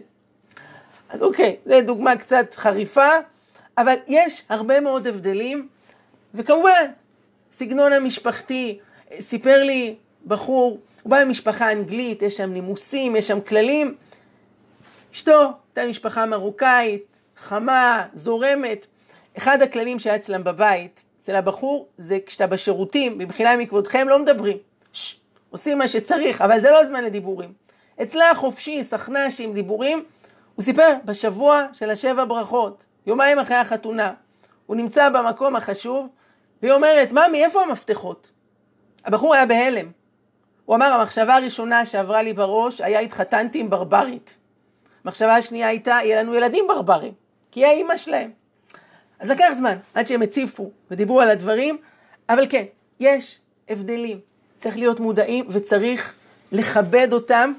אז 1.09 1.21
אוקיי, 1.21 1.55
זו 1.65 1.81
דוגמה 1.81 2.17
קצת 2.17 2.53
חריפה, 2.53 3.09
אבל 3.77 3.95
יש 4.07 4.43
הרבה 4.49 4.79
מאוד 4.79 5.07
הבדלים, 5.07 5.67
וכמובן, 6.33 6.91
סגנון 7.51 7.93
המשפחתי, 7.93 8.79
סיפר 9.19 9.63
לי 9.63 9.95
בחור, 10.27 10.79
הוא 11.03 11.11
בא 11.11 11.23
ממשפחה 11.23 11.71
אנגלית, 11.71 12.21
יש 12.21 12.37
שם 12.37 12.53
נימוסים, 12.53 13.15
יש 13.15 13.27
שם 13.27 13.41
כללים. 13.41 13.95
אשתו 15.13 15.41
הייתה 15.41 15.89
משפחה 15.89 16.25
מרוקאית, 16.25 17.19
חמה, 17.37 18.05
זורמת. 18.13 18.85
אחד 19.37 19.61
הכללים 19.61 19.99
שהיה 19.99 20.15
אצלם 20.15 20.43
בבית, 20.43 21.03
אצל 21.27 21.35
הבחור, 21.35 21.87
זה 21.97 22.17
כשאתה 22.25 22.47
בשירותים, 22.47 23.17
במחילה 23.17 23.57
מכבודכם, 23.57 24.07
לא 24.09 24.19
מדברים. 24.19 24.57
שש, 24.93 25.19
עושים 25.49 25.77
מה 25.77 25.87
שצריך, 25.87 26.41
אבל 26.41 26.61
זה 26.61 26.71
לא 26.71 26.85
זמן 26.85 27.03
לדיבורים. 27.03 27.53
אצלה 28.01 28.35
חופשי, 28.35 28.83
סכנ"ש 28.83 29.41
עם 29.41 29.53
דיבורים, 29.53 30.05
הוא 30.55 30.63
סיפר, 30.63 30.93
בשבוע 31.05 31.65
של 31.73 31.89
השבע 31.89 32.25
ברכות, 32.25 32.85
יומיים 33.07 33.39
אחרי 33.39 33.55
החתונה, 33.55 34.13
הוא 34.65 34.75
נמצא 34.75 35.09
במקום 35.09 35.55
החשוב, 35.55 36.07
והיא 36.61 36.73
אומרת, 36.73 37.11
ממי, 37.11 37.43
איפה 37.45 37.61
המפתחות? 37.61 38.31
הבחור 39.05 39.33
היה 39.33 39.45
בהלם. 39.45 39.91
הוא 40.65 40.75
אמר, 40.75 40.85
המחשבה 40.85 41.35
הראשונה 41.35 41.85
שעברה 41.85 42.21
לי 42.21 42.33
בראש 42.33 42.81
היה 42.81 42.99
התחתנתי 42.99 43.59
עם 43.59 43.69
ברברית. 43.69 44.37
המחשבה 45.03 45.35
השנייה 45.35 45.67
הייתה, 45.67 45.97
יהיה 46.03 46.23
לנו 46.23 46.35
ילדים 46.35 46.67
ברברים, 46.67 47.13
כי 47.51 47.59
היא 47.59 47.67
האימא 47.67 47.97
שלהם. 47.97 48.31
אז 49.19 49.29
לקח 49.29 49.45
זמן 49.57 49.77
עד 49.93 50.07
שהם 50.07 50.21
הציפו 50.21 50.71
ודיברו 50.91 51.21
על 51.21 51.29
הדברים, 51.29 51.77
אבל 52.29 52.45
כן, 52.49 52.63
יש 52.99 53.39
הבדלים. 53.69 54.19
צריך 54.57 54.77
להיות 54.77 54.99
מודעים 54.99 55.45
וצריך 55.49 56.13
לכבד 56.51 57.13
אותם, 57.13 57.53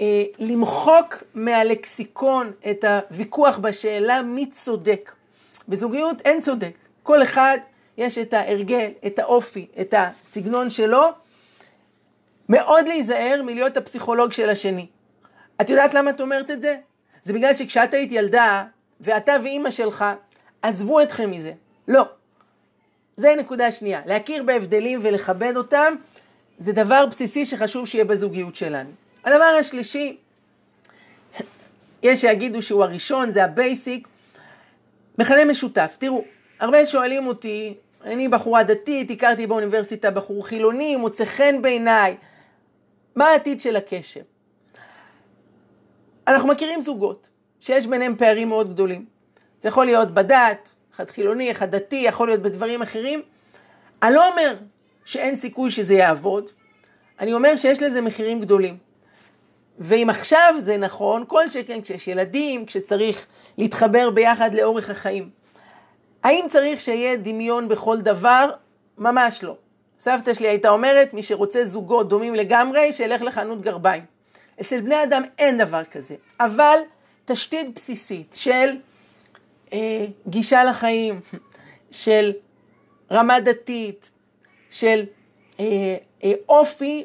אה, 0.00 0.24
למחוק 0.38 1.22
מהלקסיקון 1.34 2.52
את 2.70 2.84
הוויכוח 2.84 3.58
בשאלה 3.58 4.22
מי 4.22 4.46
צודק. 4.50 5.12
בזוגיות 5.68 6.20
אין 6.20 6.40
צודק. 6.40 6.72
כל 7.02 7.22
אחד 7.22 7.58
יש 7.98 8.18
את 8.18 8.32
ההרגל, 8.32 8.90
את 9.06 9.18
האופי, 9.18 9.66
את 9.80 9.94
הסגנון 9.96 10.70
שלו. 10.70 11.02
מאוד 12.48 12.86
להיזהר 12.88 13.42
מלהיות 13.44 13.76
הפסיכולוג 13.76 14.32
של 14.32 14.50
השני. 14.50 14.86
את 15.60 15.70
יודעת 15.70 15.94
למה 15.94 16.10
את 16.10 16.20
אומרת 16.20 16.50
את 16.50 16.60
זה? 16.60 16.76
זה 17.24 17.32
בגלל 17.32 17.54
שכשאת 17.54 17.94
היית 17.94 18.12
ילדה, 18.12 18.64
ואת 19.00 19.36
ואימא 19.42 19.70
שלך 19.70 20.04
עזבו 20.62 21.02
אתכם 21.02 21.30
מזה. 21.30 21.52
לא. 21.88 22.02
זה 23.16 23.34
נקודה 23.38 23.72
שנייה. 23.72 24.00
להכיר 24.06 24.42
בהבדלים 24.42 24.98
ולכבד 25.02 25.52
אותם, 25.56 25.94
זה 26.58 26.72
דבר 26.72 27.06
בסיסי 27.06 27.46
שחשוב 27.46 27.86
שיהיה 27.86 28.04
בזוגיות 28.04 28.56
שלנו. 28.56 28.90
הדבר 29.24 29.56
השלישי, 29.60 30.16
יש 32.02 32.20
שיגידו 32.20 32.62
שהוא 32.62 32.84
הראשון, 32.84 33.30
זה 33.30 33.44
ה 33.44 33.53
basic, 33.53 34.08
מכנה 35.18 35.44
משותף. 35.44 35.96
תראו, 35.98 36.24
הרבה 36.60 36.86
שואלים 36.86 37.26
אותי, 37.26 37.74
אני 38.04 38.28
בחורה 38.28 38.62
דתית, 38.62 39.10
הכרתי 39.10 39.46
באוניברסיטה 39.46 40.10
בחור 40.10 40.46
חילוני, 40.46 40.96
מוצא 40.96 41.24
חן 41.24 41.62
בעיניי, 41.62 42.16
מה 43.16 43.26
העתיד 43.26 43.60
של 43.60 43.76
הקשר? 43.76 44.20
אנחנו 46.28 46.48
מכירים 46.48 46.80
זוגות 46.80 47.28
שיש 47.60 47.86
ביניהם 47.86 48.16
פערים 48.16 48.48
מאוד 48.48 48.72
גדולים. 48.72 49.15
זה 49.60 49.68
יכול 49.68 49.86
להיות 49.86 50.14
בדת, 50.14 50.70
אחד 50.96 51.10
חילוני, 51.10 51.50
אחד 51.50 51.70
דתי, 51.70 51.96
יכול 51.96 52.28
להיות 52.28 52.42
בדברים 52.42 52.82
אחרים. 52.82 53.22
אני 54.02 54.14
לא 54.14 54.28
אומר 54.28 54.56
שאין 55.04 55.36
סיכוי 55.36 55.70
שזה 55.70 55.94
יעבוד, 55.94 56.50
אני 57.20 57.34
אומר 57.34 57.56
שיש 57.56 57.82
לזה 57.82 58.00
מחירים 58.00 58.40
גדולים. 58.40 58.76
ואם 59.78 60.10
עכשיו 60.10 60.54
זה 60.58 60.76
נכון, 60.76 61.24
כל 61.26 61.48
שכן 61.48 61.82
כשיש 61.82 62.08
ילדים, 62.08 62.66
כשצריך 62.66 63.26
להתחבר 63.58 64.10
ביחד 64.10 64.54
לאורך 64.54 64.90
החיים. 64.90 65.30
האם 66.22 66.44
צריך 66.48 66.80
שיהיה 66.80 67.16
דמיון 67.16 67.68
בכל 67.68 68.00
דבר? 68.00 68.50
ממש 68.98 69.42
לא. 69.42 69.56
סבתא 70.00 70.34
שלי 70.34 70.48
הייתה 70.48 70.68
אומרת, 70.68 71.14
מי 71.14 71.22
שרוצה 71.22 71.64
זוגות 71.64 72.08
דומים 72.08 72.34
לגמרי, 72.34 72.92
שילך 72.92 73.22
לחנות 73.22 73.60
גרביים. 73.60 74.04
אצל 74.60 74.80
בני 74.80 75.02
אדם 75.02 75.22
אין 75.38 75.58
דבר 75.58 75.84
כזה, 75.84 76.14
אבל 76.40 76.78
תשתית 77.24 77.74
בסיסית 77.74 78.36
של 78.38 78.76
אה, 79.72 80.06
גישה 80.28 80.64
לחיים, 80.64 81.20
של 81.90 82.32
רמה 83.10 83.40
דתית, 83.40 84.10
של 84.70 85.04
אה, 85.60 85.96
אה, 86.24 86.32
אופי, 86.48 87.04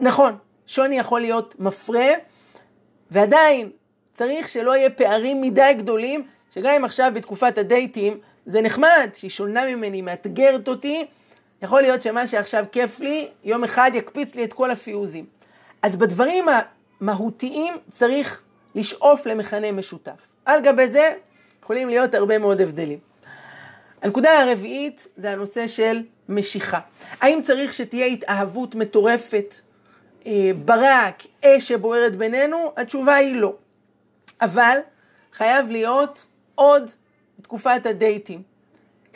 נכון, 0.00 0.36
שוני 0.66 0.98
יכול 0.98 1.20
להיות 1.20 1.54
מפרה, 1.60 2.08
ועדיין 3.10 3.70
צריך 4.14 4.48
שלא 4.48 4.76
יהיה 4.76 4.90
פערים 4.90 5.40
מדי 5.40 5.74
גדולים, 5.78 6.26
שגם 6.50 6.74
אם 6.74 6.84
עכשיו 6.84 7.12
בתקופת 7.14 7.58
הדייטים 7.58 8.18
זה 8.46 8.62
נחמד, 8.62 9.10
שהיא 9.14 9.30
שונה 9.30 9.66
ממני, 9.66 10.02
מאתגרת 10.02 10.68
אותי, 10.68 11.06
יכול 11.62 11.82
להיות 11.82 12.02
שמה 12.02 12.26
שעכשיו 12.26 12.64
כיף 12.72 13.00
לי, 13.00 13.28
יום 13.44 13.64
אחד 13.64 13.90
יקפיץ 13.94 14.34
לי 14.34 14.44
את 14.44 14.52
כל 14.52 14.70
הפיוזים. 14.70 15.24
אז 15.82 15.96
בדברים 15.96 16.44
המהותיים 17.00 17.74
צריך 17.90 18.42
לשאוף 18.74 19.26
למכנה 19.26 19.72
משותף. 19.72 20.33
על 20.44 20.60
גבי 20.60 20.88
זה 20.88 21.12
יכולים 21.62 21.88
להיות 21.88 22.14
הרבה 22.14 22.38
מאוד 22.38 22.60
הבדלים. 22.60 22.98
הנקודה 24.02 24.42
הרביעית 24.42 25.06
זה 25.16 25.30
הנושא 25.30 25.68
של 25.68 26.02
משיכה? 26.28 26.80
האם 27.20 27.42
צריך 27.42 27.74
שתהיה 27.74 28.06
התאהבות 28.06 28.74
מטורפת, 28.74 29.54
אה, 30.26 30.50
ברק, 30.64 31.22
אש 31.44 31.68
שבוערת 31.68 32.16
בינינו? 32.16 32.72
התשובה 32.76 33.14
היא 33.14 33.36
לא. 33.36 33.54
אבל 34.40 34.78
חייב 35.32 35.70
להיות 35.70 36.24
עוד 36.54 36.90
בתקופת 37.38 37.86
הדייטים. 37.86 38.42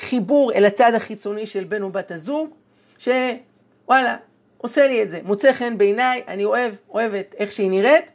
חיבור 0.01 0.53
אל 0.53 0.65
הצד 0.65 0.95
החיצוני 0.95 1.47
של 1.47 1.65
בן 1.65 1.83
או 1.83 1.91
בת 1.91 2.11
הזוג, 2.11 2.55
שוואלה, 2.99 4.17
עושה 4.59 4.87
לי 4.87 5.03
את 5.03 5.11
זה, 5.11 5.21
מוצא 5.25 5.53
חן 5.53 5.79
בעיניי, 5.79 6.23
אני 6.29 6.45
אוהב, 6.45 6.75
אוהבת 6.91 7.35
איך 7.39 7.53
שהיא 7.53 7.71
נראית. 7.71 8.11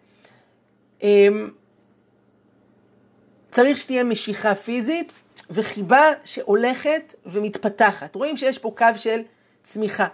צריך 3.54 3.78
שתהיה 3.78 4.04
משיכה 4.04 4.56
פיזית 4.56 5.14
וחיבה 5.50 6.12
שהולכת 6.26 7.14
ומתפתחת. 7.26 8.16
רואים 8.16 8.38
שיש 8.38 8.58
פה 8.58 8.74
קו 8.78 8.86
של 8.96 9.22
צמיחה. 9.64 10.08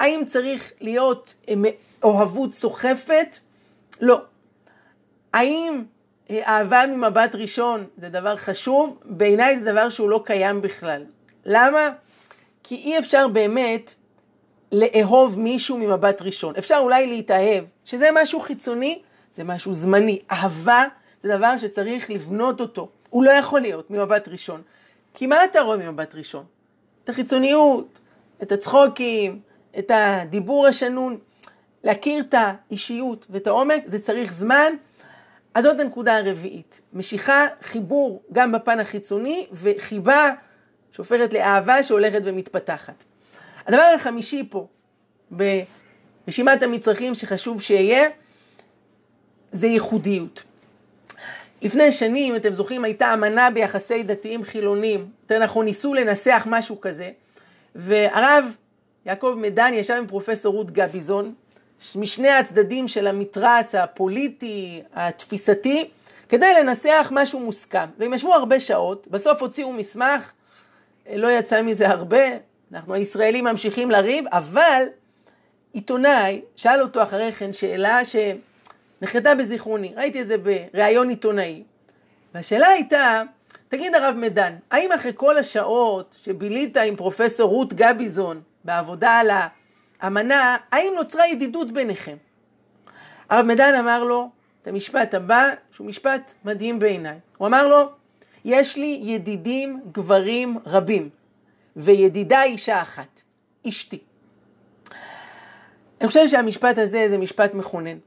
האם 0.00 0.22
צריך 0.26 0.72
להיות 0.80 1.34
אוהבות 2.02 2.54
סוחפת? 2.54 3.38
לא. 4.00 4.20
האם 5.32 5.84
אה, 6.30 6.42
אהבה 6.46 6.86
ממבט 6.86 7.34
ראשון 7.34 7.86
זה 7.96 8.08
דבר 8.08 8.36
חשוב? 8.36 8.98
בעיניי 9.04 9.58
זה 9.58 9.64
דבר 9.64 9.88
שהוא 9.88 10.10
לא 10.10 10.22
קיים 10.24 10.62
בכלל. 10.62 11.04
למה? 11.46 11.90
כי 12.62 12.74
אי 12.74 12.98
אפשר 12.98 13.28
באמת 13.28 13.94
לאהוב 14.72 15.38
מישהו 15.38 15.78
ממבט 15.78 16.22
ראשון. 16.22 16.56
אפשר 16.56 16.78
אולי 16.80 17.06
להתאהב, 17.06 17.64
שזה 17.84 18.08
משהו 18.14 18.40
חיצוני, 18.40 19.02
זה 19.34 19.44
משהו 19.44 19.74
זמני. 19.74 20.18
אהבה 20.30 20.84
זה 21.22 21.36
דבר 21.36 21.58
שצריך 21.58 22.10
לבנות 22.10 22.60
אותו. 22.60 22.88
הוא 23.10 23.24
לא 23.24 23.30
יכול 23.30 23.60
להיות 23.60 23.90
ממבט 23.90 24.28
ראשון. 24.28 24.62
כי 25.14 25.26
מה 25.26 25.44
אתה 25.44 25.60
רואה 25.60 25.76
ממבט 25.76 26.14
ראשון? 26.14 26.44
את 27.04 27.08
החיצוניות, 27.08 27.98
את 28.42 28.52
הצחוקים, 28.52 29.40
את 29.78 29.90
הדיבור 29.94 30.66
השנון. 30.66 31.18
להכיר 31.84 32.20
את 32.20 32.34
האישיות 32.38 33.26
ואת 33.30 33.46
העומק, 33.46 33.82
זה 33.86 34.02
צריך 34.02 34.32
זמן. 34.32 34.72
אז 35.54 35.64
זאת 35.64 35.80
הנקודה 35.80 36.16
הרביעית. 36.16 36.80
משיכה, 36.92 37.46
חיבור 37.62 38.22
גם 38.32 38.52
בפן 38.52 38.80
החיצוני, 38.80 39.46
וחיבה 39.52 40.30
שהופכת 40.92 41.32
לאהבה 41.32 41.82
שהולכת 41.82 42.20
ומתפתחת. 42.24 43.04
הדבר 43.66 43.92
החמישי 43.94 44.48
פה, 44.50 44.66
ברשימת 45.30 46.62
המצרכים 46.62 47.14
שחשוב 47.14 47.62
שיהיה, 47.62 48.08
זה 49.52 49.66
ייחודיות. 49.66 50.42
לפני 51.62 51.92
שנים, 51.92 52.36
אתם 52.36 52.52
זוכרים, 52.52 52.84
הייתה 52.84 53.14
אמנה 53.14 53.50
ביחסי 53.50 54.02
דתיים 54.02 54.44
חילונים, 54.44 55.08
יותר 55.22 55.38
נכון, 55.38 55.64
ניסו 55.64 55.94
לנסח 55.94 56.46
משהו 56.50 56.80
כזה, 56.80 57.10
והרב 57.74 58.44
יעקב 59.06 59.34
מדן 59.36 59.70
ישב 59.74 59.94
עם 59.94 60.06
פרופסור 60.06 60.54
רות 60.54 60.70
גביזון, 60.70 61.34
משני 61.96 62.28
הצדדים 62.28 62.88
של 62.88 63.06
המתרס 63.06 63.74
הפוליטי, 63.74 64.82
התפיסתי, 64.94 65.88
כדי 66.28 66.54
לנסח 66.54 67.08
משהו 67.10 67.40
מוסכם. 67.40 67.86
והם 67.98 68.14
ישבו 68.14 68.34
הרבה 68.34 68.60
שעות, 68.60 69.06
בסוף 69.10 69.42
הוציאו 69.42 69.72
מסמך, 69.72 70.30
לא 71.14 71.30
יצא 71.30 71.62
מזה 71.62 71.88
הרבה, 71.88 72.22
אנחנו 72.72 72.94
הישראלים 72.94 73.44
ממשיכים 73.44 73.90
לריב, 73.90 74.24
אבל 74.32 74.82
עיתונאי 75.72 76.40
שאל 76.56 76.82
אותו 76.82 77.02
אחרי 77.02 77.32
כן 77.32 77.52
שאלה 77.52 78.04
שנחתה 79.00 79.34
בזיכרוני, 79.34 79.92
ראיתי 79.96 80.22
את 80.22 80.28
זה 80.28 80.36
בריאיון 80.38 81.08
עיתונאי, 81.08 81.62
והשאלה 82.34 82.68
הייתה, 82.68 83.22
תגיד 83.68 83.94
הרב 83.94 84.14
מדן, 84.18 84.54
האם 84.70 84.92
אחרי 84.92 85.12
כל 85.14 85.38
השעות 85.38 86.16
שבילית 86.22 86.76
עם 86.76 86.96
פרופסור 86.96 87.50
רות 87.50 87.72
גביזון 87.72 88.40
בעבודה 88.64 89.10
על 89.10 89.30
האמנה, 90.00 90.56
האם 90.72 90.92
נוצרה 90.96 91.28
ידידות 91.28 91.72
ביניכם? 91.72 92.16
הרב 93.30 93.46
מדן 93.46 93.74
אמר 93.74 94.04
לו 94.04 94.30
את 94.62 94.68
המשפט 94.68 95.14
הבא, 95.14 95.50
שהוא 95.72 95.86
משפט 95.86 96.34
מדהים 96.44 96.78
בעיניי. 96.78 97.18
הוא 97.38 97.46
אמר 97.48 97.66
לו, 97.66 97.88
יש 98.44 98.76
לי 98.76 99.00
ידידים 99.02 99.80
גברים 99.92 100.58
רבים, 100.66 101.08
וידידה 101.76 102.42
אישה 102.42 102.82
אחת, 102.82 103.22
אשתי. 103.68 103.98
אני 106.00 106.08
חושב 106.08 106.28
שהמשפט 106.28 106.78
הזה 106.78 107.06
זה 107.10 107.18
משפט 107.18 107.54
מכונן. 107.54 107.98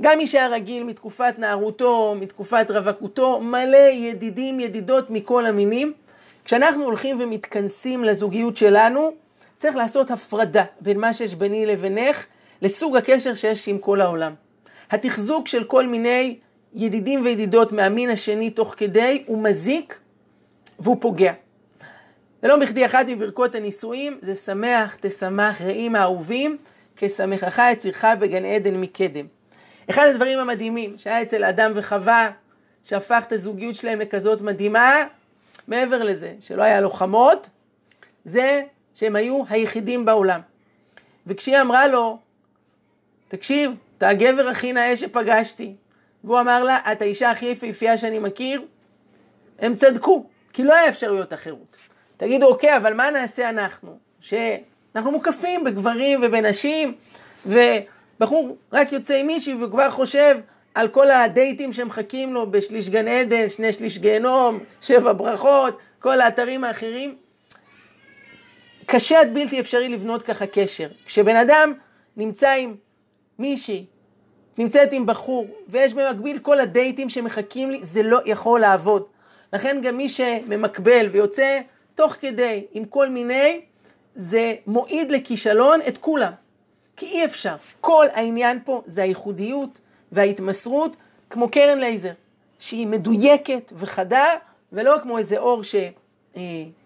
גם 0.00 0.18
מי 0.18 0.26
שהיה 0.26 0.48
רגיל 0.48 0.84
מתקופת 0.84 1.34
נערותו, 1.38 2.14
מתקופת 2.20 2.70
רווקותו, 2.70 3.40
מלא 3.40 3.90
ידידים, 3.92 4.60
ידידות 4.60 5.10
מכל 5.10 5.46
המינים. 5.46 5.92
כשאנחנו 6.44 6.84
הולכים 6.84 7.20
ומתכנסים 7.20 8.04
לזוגיות 8.04 8.56
שלנו, 8.56 9.12
צריך 9.56 9.76
לעשות 9.76 10.10
הפרדה 10.10 10.64
בין 10.80 10.98
מה 10.98 11.12
שיש 11.12 11.34
ביני 11.34 11.66
לבינך 11.66 12.24
לסוג 12.62 12.96
הקשר 12.96 13.34
שיש 13.34 13.68
עם 13.68 13.78
כל 13.78 14.00
העולם. 14.00 14.34
התחזוק 14.90 15.48
של 15.48 15.64
כל 15.64 15.86
מיני 15.86 16.36
ידידים 16.74 17.24
וידידות 17.24 17.72
מהמין 17.72 18.10
השני 18.10 18.50
תוך 18.50 18.74
כדי 18.76 19.22
הוא 19.26 19.42
מזיק 19.42 19.98
והוא 20.78 20.96
פוגע. 21.00 21.32
ולא 22.42 22.56
בכדי 22.56 22.86
אחת 22.86 23.06
מברכות 23.08 23.54
הנישואים 23.54 24.18
זה 24.22 24.34
שמח 24.34 24.96
תשמח 25.00 25.60
רעים 25.60 25.96
האהובים 25.96 26.56
כשמחך 26.96 27.62
יצירך 27.72 28.04
בגן 28.20 28.44
עדן 28.44 28.76
מקדם. 28.80 29.26
אחד 29.90 30.06
הדברים 30.08 30.38
המדהימים 30.38 30.98
שהיה 30.98 31.22
אצל 31.22 31.44
אדם 31.44 31.72
וחווה 31.74 32.30
שהפך 32.84 33.24
את 33.26 33.32
הזוגיות 33.32 33.74
שלהם 33.74 34.00
לכזאת 34.00 34.40
מדהימה 34.40 35.04
מעבר 35.68 36.02
לזה 36.02 36.34
שלא 36.40 36.62
היה 36.62 36.80
לוחמות 36.80 37.46
זה 38.24 38.62
שהם 38.94 39.16
היו 39.16 39.42
היחידים 39.48 40.04
בעולם. 40.04 40.40
וכשהיא 41.26 41.60
אמרה 41.60 41.86
לו, 41.86 42.18
תקשיב, 43.28 43.72
אתה 43.98 44.08
הגבר 44.08 44.48
הכי 44.48 44.72
נאה 44.72 44.96
שפגשתי. 44.96 45.74
והוא 46.24 46.40
אמר 46.40 46.64
לה, 46.64 46.78
את 46.92 47.02
האישה 47.02 47.30
הכי 47.30 47.46
יפהפייה 47.46 47.98
שאני 47.98 48.18
מכיר, 48.18 48.62
הם 49.58 49.76
צדקו, 49.76 50.26
כי 50.52 50.64
לא 50.64 50.74
היה 50.74 50.88
אפשרויות 50.88 51.32
אחרות. 51.32 51.76
תגידו, 52.16 52.46
אוקיי, 52.46 52.76
אבל 52.76 52.94
מה 52.94 53.10
נעשה 53.10 53.48
אנחנו? 53.48 53.98
שאנחנו 54.20 55.10
מוקפים 55.12 55.64
בגברים 55.64 56.20
ובנשים, 56.22 56.94
ובחור 58.20 58.56
רק 58.72 58.92
יוצא 58.92 59.14
עם 59.14 59.26
מישהי 59.26 59.54
וכבר 59.64 59.90
חושב 59.90 60.38
על 60.74 60.88
כל 60.88 61.10
הדייטים 61.10 61.72
שמחכים 61.72 62.34
לו 62.34 62.50
בשליש 62.50 62.88
גן 62.88 63.08
עדן, 63.08 63.48
שני 63.48 63.72
שליש 63.72 63.98
גיהנום, 63.98 64.58
שבע 64.80 65.12
ברכות, 65.12 65.78
כל 65.98 66.20
האתרים 66.20 66.64
האחרים. 66.64 67.16
קשה 68.86 69.20
עד 69.20 69.34
בלתי 69.34 69.60
אפשרי 69.60 69.88
לבנות 69.88 70.22
ככה 70.22 70.46
קשר. 70.46 70.88
כשבן 71.06 71.36
אדם 71.36 71.72
נמצא 72.16 72.50
עם 72.50 72.74
מישהי, 73.38 73.84
נמצאת 74.58 74.92
עם 74.92 75.06
בחור, 75.06 75.46
ויש 75.68 75.94
במקביל 75.94 76.38
כל 76.38 76.60
הדייטים 76.60 77.08
שמחכים 77.08 77.70
לי, 77.70 77.78
זה 77.82 78.02
לא 78.02 78.18
יכול 78.24 78.60
לעבוד. 78.60 79.02
לכן 79.52 79.80
גם 79.82 79.96
מי 79.96 80.08
שממקבל 80.08 81.08
ויוצא 81.12 81.60
תוך 81.94 82.12
כדי 82.12 82.66
עם 82.72 82.84
כל 82.84 83.08
מיני, 83.08 83.60
זה 84.14 84.54
מועיד 84.66 85.10
לכישלון 85.10 85.80
את 85.88 85.98
כולם. 85.98 86.32
כי 86.98 87.06
אי 87.06 87.24
אפשר. 87.24 87.56
כל 87.80 88.06
העניין 88.12 88.58
פה 88.64 88.82
זה 88.86 89.02
הייחודיות 89.02 89.80
וההתמסרות, 90.12 90.96
כמו 91.30 91.50
קרן 91.50 91.78
לייזר, 91.78 92.12
שהיא 92.58 92.86
מדויקת 92.86 93.72
וחדה, 93.76 94.26
ולא 94.72 94.96
כמו 95.02 95.18
איזה 95.18 95.38
אור 95.38 95.62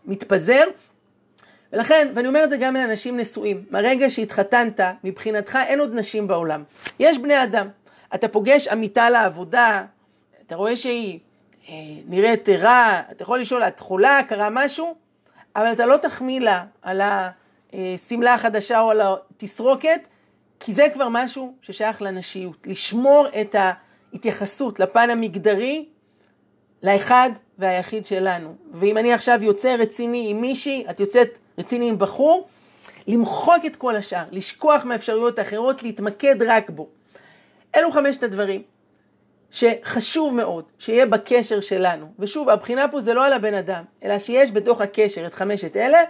שמתפזר. 0.06 0.64
ולכן, 1.72 2.12
ואני 2.14 2.28
אומר 2.28 2.44
את 2.44 2.50
זה 2.50 2.56
גם 2.56 2.74
לאנשים 2.74 3.16
נשואים, 3.16 3.64
מהרגע 3.70 4.10
שהתחתנת, 4.10 4.80
מבחינתך 5.04 5.58
אין 5.66 5.80
עוד 5.80 5.94
נשים 5.94 6.28
בעולם. 6.28 6.62
יש 6.98 7.18
בני 7.18 7.42
אדם. 7.42 7.68
אתה 8.14 8.28
פוגש 8.28 8.68
עמיתה 8.68 9.10
לעבודה, 9.10 9.84
אתה 10.46 10.56
רואה 10.56 10.76
שהיא 10.76 11.18
אה, 11.68 11.74
נראית 12.08 12.48
רע, 12.48 13.00
אתה 13.10 13.22
יכול 13.22 13.40
לשאול, 13.40 13.62
את 13.62 13.80
חולה, 13.80 14.20
קרה 14.28 14.48
משהו? 14.50 14.94
אבל 15.56 15.72
אתה 15.72 15.86
לא 15.86 15.96
תחמיא 15.96 16.40
לה 16.40 16.64
על 16.82 17.00
השמלה 17.72 18.34
החדשה 18.34 18.80
או 18.80 18.90
על 18.90 19.00
התסרוקת, 19.00 20.00
כי 20.60 20.72
זה 20.72 20.86
כבר 20.94 21.08
משהו 21.10 21.54
ששייך 21.62 22.02
לנשיות. 22.02 22.66
לשמור 22.66 23.26
את 23.40 23.56
ההתייחסות 24.12 24.80
לפן 24.80 25.10
המגדרי 25.10 25.86
לאחד 26.82 27.30
והיחיד 27.58 28.06
שלנו. 28.06 28.54
ואם 28.72 28.98
אני 28.98 29.12
עכשיו 29.12 29.42
יוצא 29.42 29.76
רציני 29.78 30.30
עם 30.30 30.40
מישהי, 30.40 30.84
את 30.90 31.00
יוצאת 31.00 31.38
רציני 31.58 31.88
עם 31.88 31.98
בחור, 31.98 32.48
למחוק 33.06 33.66
את 33.66 33.76
כל 33.76 33.96
השאר, 33.96 34.24
לשכוח 34.30 34.84
מהאפשרויות 34.84 35.38
האחרות, 35.38 35.82
להתמקד 35.82 36.42
רק 36.42 36.70
בו. 36.70 36.88
אלו 37.76 37.92
חמשת 37.92 38.22
הדברים 38.22 38.62
שחשוב 39.50 40.34
מאוד 40.34 40.64
שיהיה 40.78 41.06
בקשר 41.06 41.60
שלנו. 41.60 42.06
ושוב, 42.18 42.48
הבחינה 42.48 42.88
פה 42.88 43.00
זה 43.00 43.14
לא 43.14 43.26
על 43.26 43.32
הבן 43.32 43.54
אדם, 43.54 43.84
אלא 44.04 44.18
שיש 44.18 44.50
בתוך 44.52 44.80
הקשר 44.80 45.26
את 45.26 45.34
חמשת 45.34 45.76
אלה, 45.76 46.02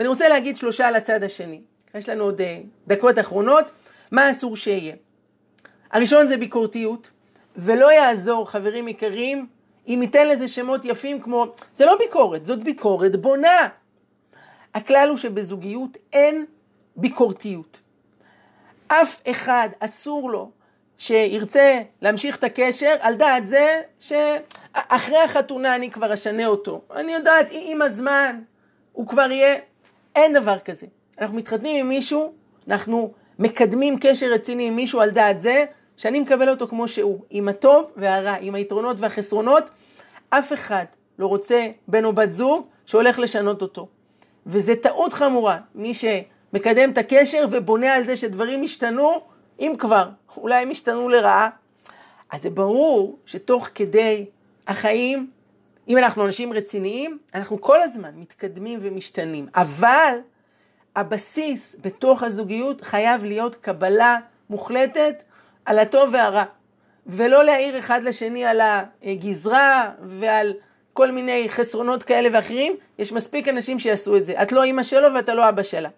ואני 0.00 0.08
רוצה 0.08 0.28
להגיד 0.28 0.56
שלושה 0.56 0.88
על 0.88 0.94
הצד 0.96 1.22
השני. 1.22 1.60
יש 1.94 2.08
לנו 2.08 2.24
עוד 2.24 2.40
אה, 2.40 2.60
דקות 2.86 3.18
אחרונות, 3.18 3.70
מה 4.10 4.30
אסור 4.30 4.56
שיהיה. 4.56 4.94
הראשון 5.90 6.26
זה 6.26 6.36
ביקורתיות, 6.36 7.10
ולא 7.56 7.92
יעזור, 7.92 8.50
חברים 8.50 8.88
יקרים, 8.88 9.46
אם 9.88 9.96
ניתן 10.00 10.28
לזה 10.28 10.48
שמות 10.48 10.84
יפים 10.84 11.20
כמו, 11.20 11.46
זה 11.74 11.86
לא 11.86 11.96
ביקורת, 11.98 12.46
זאת 12.46 12.64
ביקורת 12.64 13.16
בונה. 13.16 13.68
הכלל 14.74 15.08
הוא 15.08 15.16
שבזוגיות 15.16 15.96
אין 16.12 16.44
ביקורתיות. 16.96 17.80
אף 18.88 19.20
אחד 19.30 19.68
אסור 19.80 20.30
לו 20.30 20.50
שירצה 20.98 21.82
להמשיך 22.02 22.36
את 22.36 22.44
הקשר 22.44 22.96
על 23.00 23.14
דעת 23.14 23.48
זה 23.48 23.80
שאחרי 23.98 25.18
החתונה 25.24 25.74
אני 25.74 25.90
כבר 25.90 26.14
אשנה 26.14 26.46
אותו. 26.46 26.80
אני 26.94 27.12
יודעת, 27.12 27.46
עם 27.50 27.82
הזמן 27.82 28.40
הוא 28.92 29.06
כבר 29.06 29.30
יהיה, 29.30 29.54
אין 30.16 30.32
דבר 30.32 30.58
כזה. 30.58 30.86
אנחנו 31.20 31.36
מתחתנים 31.36 31.76
עם 31.76 31.88
מישהו, 31.88 32.32
אנחנו 32.68 33.12
מקדמים 33.38 33.96
קשר 34.00 34.26
רציני 34.26 34.66
עם 34.66 34.76
מישהו 34.76 35.00
על 35.00 35.10
דעת 35.10 35.42
זה 35.42 35.64
שאני 35.96 36.20
מקבל 36.20 36.48
אותו 36.48 36.68
כמו 36.68 36.88
שהוא, 36.88 37.20
עם 37.30 37.48
הטוב 37.48 37.92
והרע, 37.96 38.36
עם 38.40 38.54
היתרונות 38.54 38.96
והחסרונות. 39.00 39.70
אף 40.30 40.52
אחד 40.52 40.84
לא 41.18 41.26
רוצה 41.26 41.68
בן 41.88 42.04
או 42.04 42.12
בת 42.12 42.32
זוג 42.32 42.66
שהולך 42.86 43.18
לשנות 43.18 43.62
אותו. 43.62 43.88
וזה 44.46 44.76
טעות 44.76 45.12
חמורה, 45.12 45.58
מי 45.74 45.94
שמקדם 45.94 46.90
את 46.90 46.98
הקשר 46.98 47.46
ובונה 47.50 47.94
על 47.94 48.04
זה 48.04 48.16
שדברים 48.16 48.64
ישתנו, 48.64 49.20
אם 49.60 49.72
כבר, 49.78 50.08
אולי 50.36 50.62
הם 50.62 50.70
ישתנו 50.70 51.08
לרעה. 51.08 51.48
אז 52.32 52.42
זה 52.42 52.50
ברור 52.50 53.18
שתוך 53.26 53.68
כדי 53.74 54.24
החיים, 54.68 55.30
אם 55.90 55.98
אנחנו 55.98 56.26
אנשים 56.26 56.52
רציניים, 56.52 57.18
אנחנו 57.34 57.60
כל 57.60 57.82
הזמן 57.82 58.10
מתקדמים 58.14 58.78
ומשתנים. 58.82 59.46
אבל 59.54 60.14
הבסיס 60.96 61.76
בתוך 61.80 62.22
הזוגיות 62.22 62.80
חייב 62.80 63.24
להיות 63.24 63.56
קבלה 63.56 64.18
מוחלטת 64.50 65.22
על 65.64 65.78
הטוב 65.78 66.10
והרע, 66.12 66.44
ולא 67.06 67.44
להעיר 67.44 67.78
אחד 67.78 68.02
לשני 68.02 68.44
על 68.44 68.60
הגזרה 69.02 69.90
ועל 70.20 70.52
כל 70.92 71.10
מיני 71.10 71.46
חסרונות 71.48 72.02
כאלה 72.02 72.28
ואחרים, 72.32 72.76
יש 72.98 73.12
מספיק 73.12 73.48
אנשים 73.48 73.78
שיעשו 73.78 74.16
את 74.16 74.24
זה. 74.24 74.42
את 74.42 74.52
לא 74.52 74.62
אימא 74.62 74.82
שלו 74.82 75.14
ואתה 75.14 75.34
לא 75.34 75.48
אבא 75.48 75.62
שלה. 75.62 75.88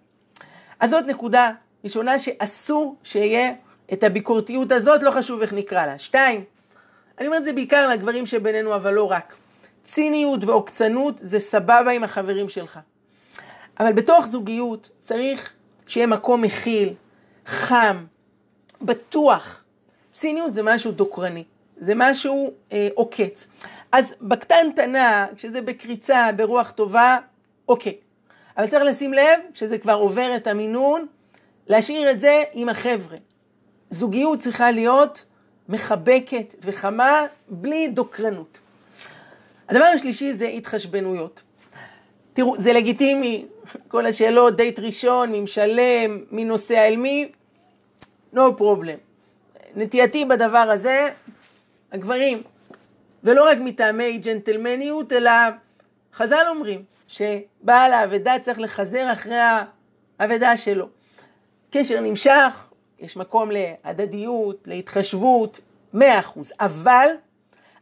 אז 0.81 0.91
זאת 0.91 1.05
נקודה 1.07 1.51
ראשונה 1.85 2.19
שאסור 2.19 2.97
שיהיה 3.03 3.53
את 3.93 4.05
הביקורתיות 4.05 4.73
הזאת, 4.73 5.03
לא 5.03 5.11
חשוב 5.11 5.41
איך 5.41 5.53
נקרא 5.53 5.87
לה. 5.87 5.99
שתיים, 5.99 6.45
אני 7.19 7.27
אומר 7.27 7.39
את 7.39 7.45
זה 7.45 7.53
בעיקר 7.53 7.89
לגברים 7.89 8.27
שבינינו, 8.27 8.75
אבל 8.75 8.95
לא 8.95 9.11
רק. 9.11 9.35
ציניות 9.85 10.45
ועוקצנות 10.45 11.15
זה 11.21 11.41
סבבה 11.41 11.91
עם 11.91 12.05
החברים 12.05 12.49
שלך. 12.49 12.79
אבל 13.81 13.93
בתוך 13.93 14.27
זוגיות 14.27 14.91
צריך 15.01 15.53
שיהיה 15.89 16.07
מקום 16.07 16.43
מכיל, 16.43 16.95
חם, 17.47 18.05
בטוח. 18.83 19.65
ציניות 20.13 20.55
זה 20.55 20.63
משהו 20.63 20.93
דוקרני, 20.93 21.45
זה 21.77 21.93
משהו 21.97 22.53
אה, 22.73 22.89
עוקץ. 22.95 23.47
אז 23.93 24.15
בקטנטנה, 24.21 25.27
כשזה 25.37 25.63
בקריצה, 25.63 26.31
ברוח 26.37 26.71
טובה, 26.71 27.19
אוקיי. 27.69 27.97
אבל 28.57 28.67
צריך 28.67 28.83
לשים 28.83 29.13
לב 29.13 29.41
שזה 29.55 29.79
כבר 29.79 29.95
עובר 29.95 30.37
את 30.37 30.47
המינון, 30.47 31.07
להשאיר 31.67 32.11
את 32.11 32.21
זה 32.21 32.43
עם 32.53 32.69
החבר'ה. 32.69 33.17
זוגיות 33.91 34.39
צריכה 34.39 34.71
להיות 34.71 35.25
מחבקת 35.69 36.55
וחמה, 36.63 37.27
בלי 37.49 37.89
דוקרנות. 37.89 38.59
הדבר 39.73 39.85
השלישי 39.85 40.33
זה 40.33 40.47
התחשבנויות. 40.47 41.43
תראו, 42.33 42.57
זה 42.59 42.73
לגיטימי, 42.73 43.47
כל 43.89 44.07
השאלות, 44.07 44.57
דייט 44.57 44.79
ראשון, 44.79 45.31
מי 45.31 45.41
משלם, 45.41 46.25
מי 46.31 46.45
נוסע 46.45 46.89
אל 46.89 46.97
מי, 46.97 47.33
no 48.35 48.39
problem. 48.59 48.99
נטייתי 49.77 50.25
בדבר 50.25 50.59
הזה, 50.59 51.09
הגברים, 51.93 52.43
ולא 53.25 53.45
רק 53.45 53.59
מטעמי 53.61 54.19
ג'נטלמניות, 54.19 55.13
אלא 55.13 55.31
חז"ל 56.15 56.45
אומרים 56.49 56.83
שבעל 57.09 57.93
האבדה 57.93 58.39
צריך 58.41 58.59
לחזר 58.59 59.13
אחרי 59.13 59.39
האבדה 60.19 60.57
שלו. 60.57 60.89
קשר 61.71 62.01
נמשך, 62.01 62.67
יש 62.99 63.17
מקום 63.17 63.51
להדדיות, 63.51 64.63
להתחשבות, 64.67 65.61
מאה 65.93 66.19
אחוז, 66.19 66.53
אבל 66.61 67.09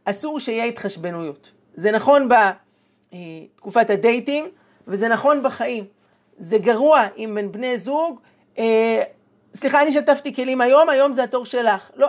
אסור 0.05 0.39
שיהיה 0.39 0.65
התחשבנויות. 0.65 1.51
זה 1.73 1.91
נכון 1.91 2.29
בתקופת 3.13 3.89
הדייטים, 3.89 4.45
וזה 4.87 5.07
נכון 5.07 5.43
בחיים. 5.43 5.85
זה 6.37 6.57
גרוע 6.57 7.07
אם 7.17 7.31
בין 7.35 7.51
בני 7.51 7.77
זוג, 7.77 8.19
אה, 8.57 9.03
סליחה, 9.55 9.81
אני 9.81 9.91
שטפתי 9.91 10.35
כלים 10.35 10.61
היום, 10.61 10.89
היום 10.89 11.13
זה 11.13 11.23
התור 11.23 11.45
שלך. 11.45 11.91
לא. 11.95 12.07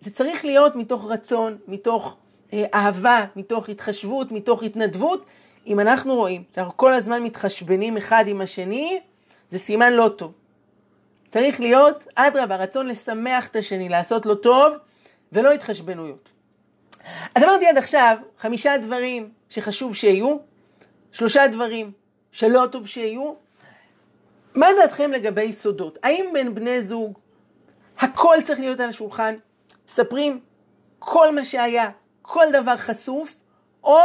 זה 0.00 0.10
צריך 0.10 0.44
להיות 0.44 0.76
מתוך 0.76 1.10
רצון, 1.10 1.58
מתוך 1.68 2.16
אה, 2.52 2.64
אהבה, 2.74 3.24
מתוך 3.36 3.68
התחשבות, 3.68 4.32
מתוך 4.32 4.62
התנדבות. 4.62 5.24
אם 5.66 5.80
אנחנו 5.80 6.14
רואים 6.14 6.42
שאנחנו 6.54 6.76
כל 6.76 6.92
הזמן 6.92 7.22
מתחשבנים 7.22 7.96
אחד 7.96 8.24
עם 8.26 8.40
השני, 8.40 9.00
זה 9.48 9.58
סימן 9.58 9.92
לא 9.92 10.10
טוב. 10.16 10.34
צריך 11.28 11.60
להיות, 11.60 12.06
אדרבה, 12.14 12.56
רצון 12.56 12.86
לשמח 12.86 13.48
את 13.48 13.56
השני, 13.56 13.88
לעשות 13.88 14.26
לו 14.26 14.34
טוב, 14.34 14.72
ולא 15.32 15.52
התחשבנויות. 15.52 16.28
אז 17.34 17.42
אמרתי 17.42 17.66
עד 17.66 17.78
עכשיו 17.78 18.16
חמישה 18.38 18.78
דברים 18.78 19.30
שחשוב 19.48 19.94
שיהיו, 19.94 20.36
שלושה 21.12 21.46
דברים 21.48 21.92
שלא 22.32 22.66
טוב 22.72 22.86
שיהיו. 22.86 23.34
מה 24.54 24.66
דעתכם 24.78 25.10
לגבי 25.12 25.52
סודות? 25.52 25.98
האם 26.02 26.30
בין 26.32 26.54
בני 26.54 26.82
זוג 26.82 27.18
הכל 27.98 28.36
צריך 28.44 28.60
להיות 28.60 28.80
על 28.80 28.88
השולחן? 28.88 29.34
מספרים 29.88 30.40
כל 30.98 31.34
מה 31.34 31.44
שהיה, 31.44 31.90
כל 32.22 32.46
דבר 32.52 32.76
חשוף, 32.76 33.36
או 33.84 33.98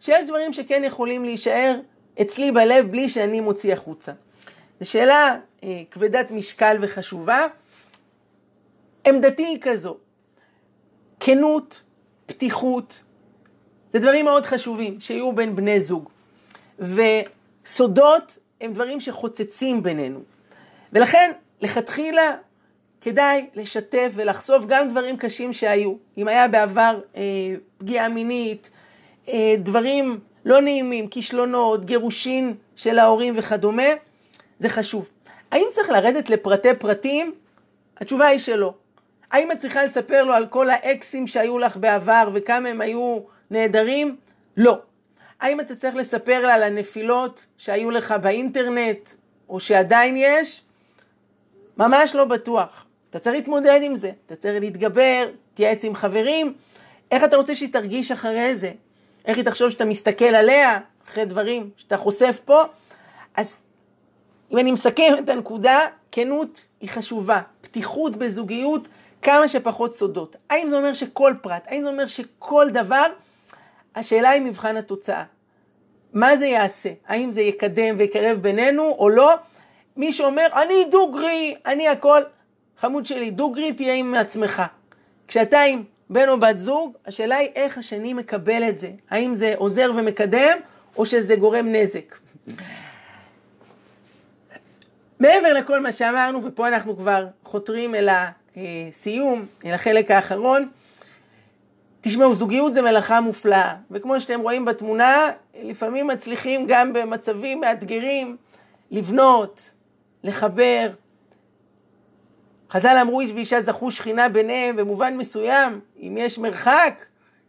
שיש 0.00 0.24
דברים 0.26 0.52
שכן 0.52 0.84
יכולים 0.84 1.24
להישאר 1.24 1.80
אצלי 2.20 2.52
בלב 2.52 2.90
בלי 2.90 3.08
שאני 3.08 3.40
מוציא 3.40 3.72
החוצה. 3.72 4.12
זו 4.80 4.90
שאלה 4.90 5.36
אה, 5.64 5.82
כבדת 5.90 6.30
משקל 6.30 6.76
וחשובה. 6.80 7.46
עמדתי 9.06 9.46
היא 9.46 9.58
כזו, 9.60 9.96
כנות, 11.20 11.82
פתיחות, 12.26 13.02
זה 13.92 13.98
דברים 13.98 14.24
מאוד 14.24 14.46
חשובים 14.46 15.00
שיהיו 15.00 15.32
בין 15.32 15.56
בני 15.56 15.80
זוג. 15.80 16.08
וסודות 16.78 18.38
הם 18.60 18.72
דברים 18.72 19.00
שחוצצים 19.00 19.82
בינינו. 19.82 20.20
ולכן, 20.92 21.32
לכתחילה, 21.60 22.34
כדאי 23.00 23.46
לשתף 23.54 24.12
ולחשוף 24.14 24.64
גם 24.68 24.88
דברים 24.88 25.16
קשים 25.16 25.52
שהיו. 25.52 25.94
אם 26.18 26.28
היה 26.28 26.48
בעבר 26.48 27.00
אה, 27.16 27.22
פגיעה 27.78 28.08
מינית, 28.08 28.70
אה, 29.28 29.54
דברים 29.58 30.20
לא 30.44 30.60
נעימים, 30.60 31.08
כישלונות, 31.08 31.84
גירושין 31.84 32.54
של 32.76 32.98
ההורים 32.98 33.34
וכדומה, 33.36 33.88
זה 34.58 34.68
חשוב. 34.68 35.12
האם 35.50 35.66
צריך 35.70 35.90
לרדת 35.90 36.30
לפרטי 36.30 36.74
פרטים? 36.78 37.32
התשובה 37.96 38.26
היא 38.26 38.38
שלא. 38.38 38.74
האם 39.32 39.52
את 39.52 39.58
צריכה 39.58 39.84
לספר 39.84 40.24
לו 40.24 40.34
על 40.34 40.46
כל 40.46 40.70
האקסים 40.70 41.26
שהיו 41.26 41.58
לך 41.58 41.76
בעבר 41.76 42.28
וכמה 42.34 42.68
הם 42.68 42.80
היו 42.80 43.18
נהדרים? 43.50 44.16
לא. 44.56 44.78
האם 45.40 45.60
אתה 45.60 45.76
צריך 45.76 45.94
לספר 45.94 46.46
לה 46.46 46.54
על 46.54 46.62
הנפילות 46.62 47.46
שהיו 47.56 47.90
לך 47.90 48.14
באינטרנט 48.22 49.10
או 49.48 49.60
שעדיין 49.60 50.14
יש? 50.16 50.62
ממש 51.76 52.14
לא 52.14 52.24
בטוח. 52.24 52.86
אתה 53.10 53.18
צריך 53.18 53.36
להתמודד 53.36 53.80
עם 53.82 53.96
זה, 53.96 54.10
אתה 54.26 54.36
צריך 54.36 54.60
להתגבר, 54.60 55.28
תייעץ 55.54 55.84
עם 55.84 55.94
חברים. 55.94 56.54
איך 57.10 57.24
אתה 57.24 57.36
רוצה 57.36 57.54
שהיא 57.54 57.72
תרגיש 57.72 58.10
אחרי 58.10 58.56
זה? 58.56 58.72
איך 59.24 59.36
היא 59.36 59.44
תחשוב 59.44 59.70
שאתה 59.70 59.84
מסתכל 59.84 60.24
עליה 60.24 60.80
אחרי 61.08 61.24
דברים 61.24 61.70
שאתה 61.76 61.96
חושף 61.96 62.40
פה? 62.44 62.62
אז 63.36 63.60
אם 64.52 64.58
אני 64.58 64.72
מסכם 64.72 65.14
את 65.18 65.28
הנקודה, 65.28 65.78
כנות 66.12 66.60
היא 66.80 66.90
חשובה, 66.90 67.40
פתיחות 67.60 68.16
בזוגיות, 68.16 68.88
כמה 69.22 69.48
שפחות 69.48 69.94
סודות. 69.94 70.36
האם 70.50 70.68
זה 70.68 70.76
אומר 70.76 70.94
שכל 70.94 71.34
פרט, 71.40 71.62
האם 71.66 71.82
זה 71.82 71.88
אומר 71.88 72.06
שכל 72.06 72.70
דבר, 72.70 73.06
השאלה 73.94 74.30
היא 74.30 74.42
מבחן 74.42 74.76
התוצאה. 74.76 75.24
מה 76.12 76.36
זה 76.36 76.46
יעשה? 76.46 76.88
האם 77.06 77.30
זה 77.30 77.40
יקדם 77.40 77.94
ויקרב 77.98 78.38
בינינו 78.38 78.82
או 78.82 79.08
לא? 79.08 79.34
מי 79.96 80.12
שאומר, 80.12 80.46
אני 80.62 80.84
דוגרי, 80.90 81.54
אני 81.66 81.88
הכל, 81.88 82.22
חמוד 82.78 83.06
שלי, 83.06 83.30
דוגרי 83.30 83.72
תהיה 83.72 83.94
עם 83.94 84.14
עצמך. 84.14 84.62
כשאתה 85.28 85.60
עם 85.60 85.82
בן 86.10 86.28
או 86.28 86.40
בת 86.40 86.58
זוג, 86.58 86.96
השאלה 87.06 87.36
היא 87.36 87.48
איך 87.54 87.78
השני 87.78 88.14
מקבל 88.14 88.68
את 88.68 88.78
זה. 88.78 88.90
האם 89.10 89.34
זה 89.34 89.52
עוזר 89.56 89.90
ומקדם, 89.96 90.58
או 90.96 91.06
שזה 91.06 91.36
גורם 91.36 91.66
נזק. 91.68 92.16
מעבר 95.20 95.52
לכל 95.52 95.80
מה 95.80 95.92
שאמרנו, 95.92 96.44
ופה 96.44 96.68
אנחנו 96.68 96.96
כבר 96.96 97.26
חותרים 97.44 97.94
אל 97.94 98.08
הסיום, 98.56 99.46
אל 99.64 99.74
החלק 99.74 100.10
האחרון, 100.10 100.68
תשמעו, 102.00 102.34
זוגיות 102.34 102.74
זה 102.74 102.82
מלאכה 102.82 103.20
מופלאה, 103.20 103.74
וכמו 103.90 104.20
שאתם 104.20 104.40
רואים 104.40 104.64
בתמונה, 104.64 105.30
לפעמים 105.62 106.06
מצליחים 106.06 106.66
גם 106.68 106.92
במצבים 106.92 107.60
מאתגרים 107.60 108.36
לבנות, 108.90 109.70
לחבר. 110.24 110.90
חז"ל 112.70 112.98
אמרו 113.00 113.20
איש 113.20 113.30
ואישה 113.30 113.60
זכו 113.60 113.90
שכינה 113.90 114.28
ביניהם 114.28 114.76
במובן 114.76 115.16
מסוים, 115.16 115.80
אם 115.96 116.16
יש 116.20 116.38
מרחק, 116.38 117.04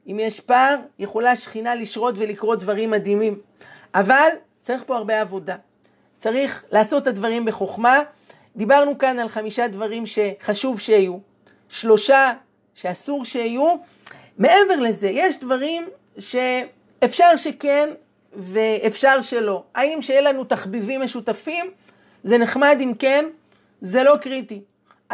אם 0.07 0.19
יש 0.19 0.39
פער, 0.39 0.75
יכולה 0.99 1.35
שכינה 1.35 1.75
לשרות 1.75 2.15
ולקרות 2.17 2.59
דברים 2.59 2.91
מדהימים. 2.91 3.39
אבל 3.95 4.29
צריך 4.61 4.83
פה 4.85 4.97
הרבה 4.97 5.21
עבודה. 5.21 5.55
צריך 6.17 6.63
לעשות 6.71 7.03
את 7.03 7.07
הדברים 7.07 7.45
בחוכמה. 7.45 8.01
דיברנו 8.55 8.97
כאן 8.97 9.19
על 9.19 9.29
חמישה 9.29 9.67
דברים 9.67 10.03
שחשוב 10.05 10.79
שיהיו, 10.79 11.17
שלושה 11.69 12.31
שאסור 12.75 13.25
שיהיו. 13.25 13.75
מעבר 14.37 14.79
לזה, 14.79 15.07
יש 15.07 15.39
דברים 15.39 15.89
שאפשר 16.19 17.35
שכן 17.35 17.89
ואפשר 18.33 19.21
שלא. 19.21 19.63
האם 19.75 20.01
שיהיה 20.01 20.21
לנו 20.21 20.43
תחביבים 20.43 21.01
משותפים? 21.01 21.71
זה 22.23 22.37
נחמד 22.37 22.77
אם 22.79 22.93
כן, 22.99 23.25
זה 23.81 24.03
לא 24.03 24.17
קריטי. 24.17 24.61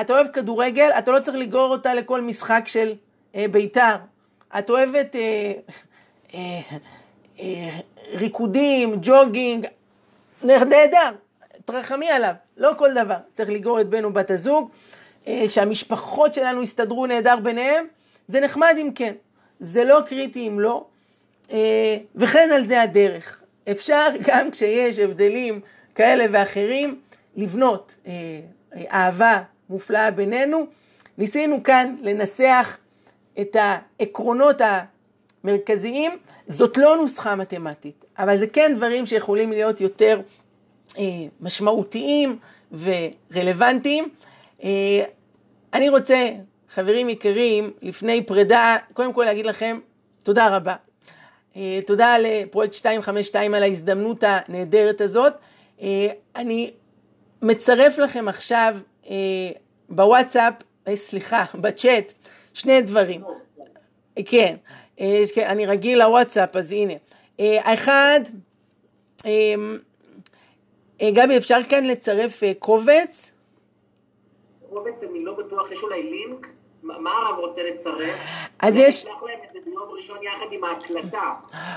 אתה 0.01 0.13
אוהב 0.13 0.27
כדורגל, 0.27 0.89
אתה 0.97 1.11
לא 1.11 1.19
צריך 1.19 1.37
לגרור 1.37 1.71
אותה 1.71 1.93
לכל 1.93 2.21
משחק 2.21 2.63
של 2.65 2.93
אה, 3.35 3.45
בית"ר. 3.51 3.95
את 4.59 4.69
אוהבת 4.69 5.15
אה, 5.15 5.51
אה, 6.33 6.59
אה, 7.39 7.79
ריקודים, 8.13 8.95
ג'וגינג, 9.01 9.65
נהדר, 10.43 11.09
תרחמי 11.71 12.09
עליו, 12.09 12.33
לא 12.57 12.71
כל 12.77 12.93
דבר. 12.93 13.17
צריך 13.33 13.49
לגרור 13.49 13.81
את 13.81 13.89
בן 13.89 14.03
או 14.03 14.13
בת 14.13 14.31
הזוג, 14.31 14.69
אה, 15.27 15.43
שהמשפחות 15.47 16.33
שלנו 16.33 16.63
יסתדרו 16.63 17.05
נהדר 17.05 17.35
ביניהם, 17.43 17.85
זה 18.27 18.39
נחמד 18.39 18.75
אם 18.81 18.89
כן, 18.95 19.13
זה 19.59 19.83
לא 19.83 19.99
קריטי 20.05 20.47
אם 20.47 20.59
לא, 20.59 20.85
אה, 21.51 21.97
וכן 22.15 22.49
על 22.53 22.65
זה 22.65 22.81
הדרך. 22.81 23.41
אפשר 23.71 24.07
גם 24.27 24.51
כשיש 24.51 24.99
הבדלים 24.99 25.61
כאלה 25.95 26.25
ואחרים, 26.31 26.99
לבנות 27.35 27.95
אה, 28.07 28.13
אהבה 28.91 29.41
מופלאה 29.69 30.11
בינינו. 30.11 30.65
ניסינו 31.17 31.63
כאן 31.63 31.95
לנסח 32.01 32.77
את 33.41 33.55
העקרונות 33.59 34.61
המרכזיים, 35.43 36.17
זאת 36.47 36.77
לא 36.77 36.97
נוסחה 36.97 37.35
מתמטית, 37.35 38.05
אבל 38.19 38.37
זה 38.37 38.47
כן 38.47 38.71
דברים 38.75 39.05
שיכולים 39.05 39.51
להיות 39.51 39.81
יותר 39.81 40.21
משמעותיים 41.41 42.37
ורלוונטיים. 42.71 44.09
אה, 44.63 45.03
אני 45.73 45.89
רוצה, 45.89 46.29
חברים 46.69 47.09
יקרים, 47.09 47.71
לפני 47.81 48.23
פרידה, 48.23 48.77
קודם 48.93 49.13
כל 49.13 49.23
להגיד 49.23 49.45
לכם 49.45 49.79
תודה 50.23 50.55
רבה. 50.55 50.75
אה, 51.55 51.79
תודה 51.85 52.15
לפרויקט 52.17 52.75
252 52.75 53.53
על 53.53 53.63
ההזדמנות 53.63 54.23
הנהדרת 54.27 55.01
הזאת. 55.01 55.33
אה, 55.81 56.07
אני 56.35 56.71
מצרף 57.41 57.97
לכם 57.97 58.27
עכשיו 58.27 58.77
אה, 59.09 59.15
בוואטסאפ, 59.89 60.53
סליחה, 60.95 61.45
בצ'אט, 61.61 62.13
שני 62.53 62.81
דברים. 62.81 63.21
כן, 64.25 64.55
כן, 65.35 65.47
אני 65.47 65.65
רגיל 65.65 65.99
לוואטסאפ, 65.99 66.55
אז 66.55 66.71
הנה. 66.71 66.93
האחד, 67.39 68.19
גבי, 71.03 71.37
אפשר 71.37 71.59
כאן 71.69 71.83
לצרף 71.85 72.41
קובץ? 72.59 73.31
קובץ, 74.69 75.03
אני 75.11 75.23
לא 75.23 75.33
בטוח, 75.33 75.71
יש 75.71 75.83
אולי 75.83 76.03
לינק? 76.03 76.47
מה 76.83 77.11
הרב 77.11 77.39
רוצה 77.39 77.61
לצרף? 77.63 78.15
אז 78.59 78.73
יש... 78.75 79.05
אני 79.05 79.13
אשלח 79.13 79.23
להם 79.23 79.39
את 79.47 79.53
זה 79.53 79.59
ביום 79.65 79.89
ראשון 79.89 80.17
יחד 80.23 80.45
עם 80.51 80.63
ההקלטה. 80.63 81.33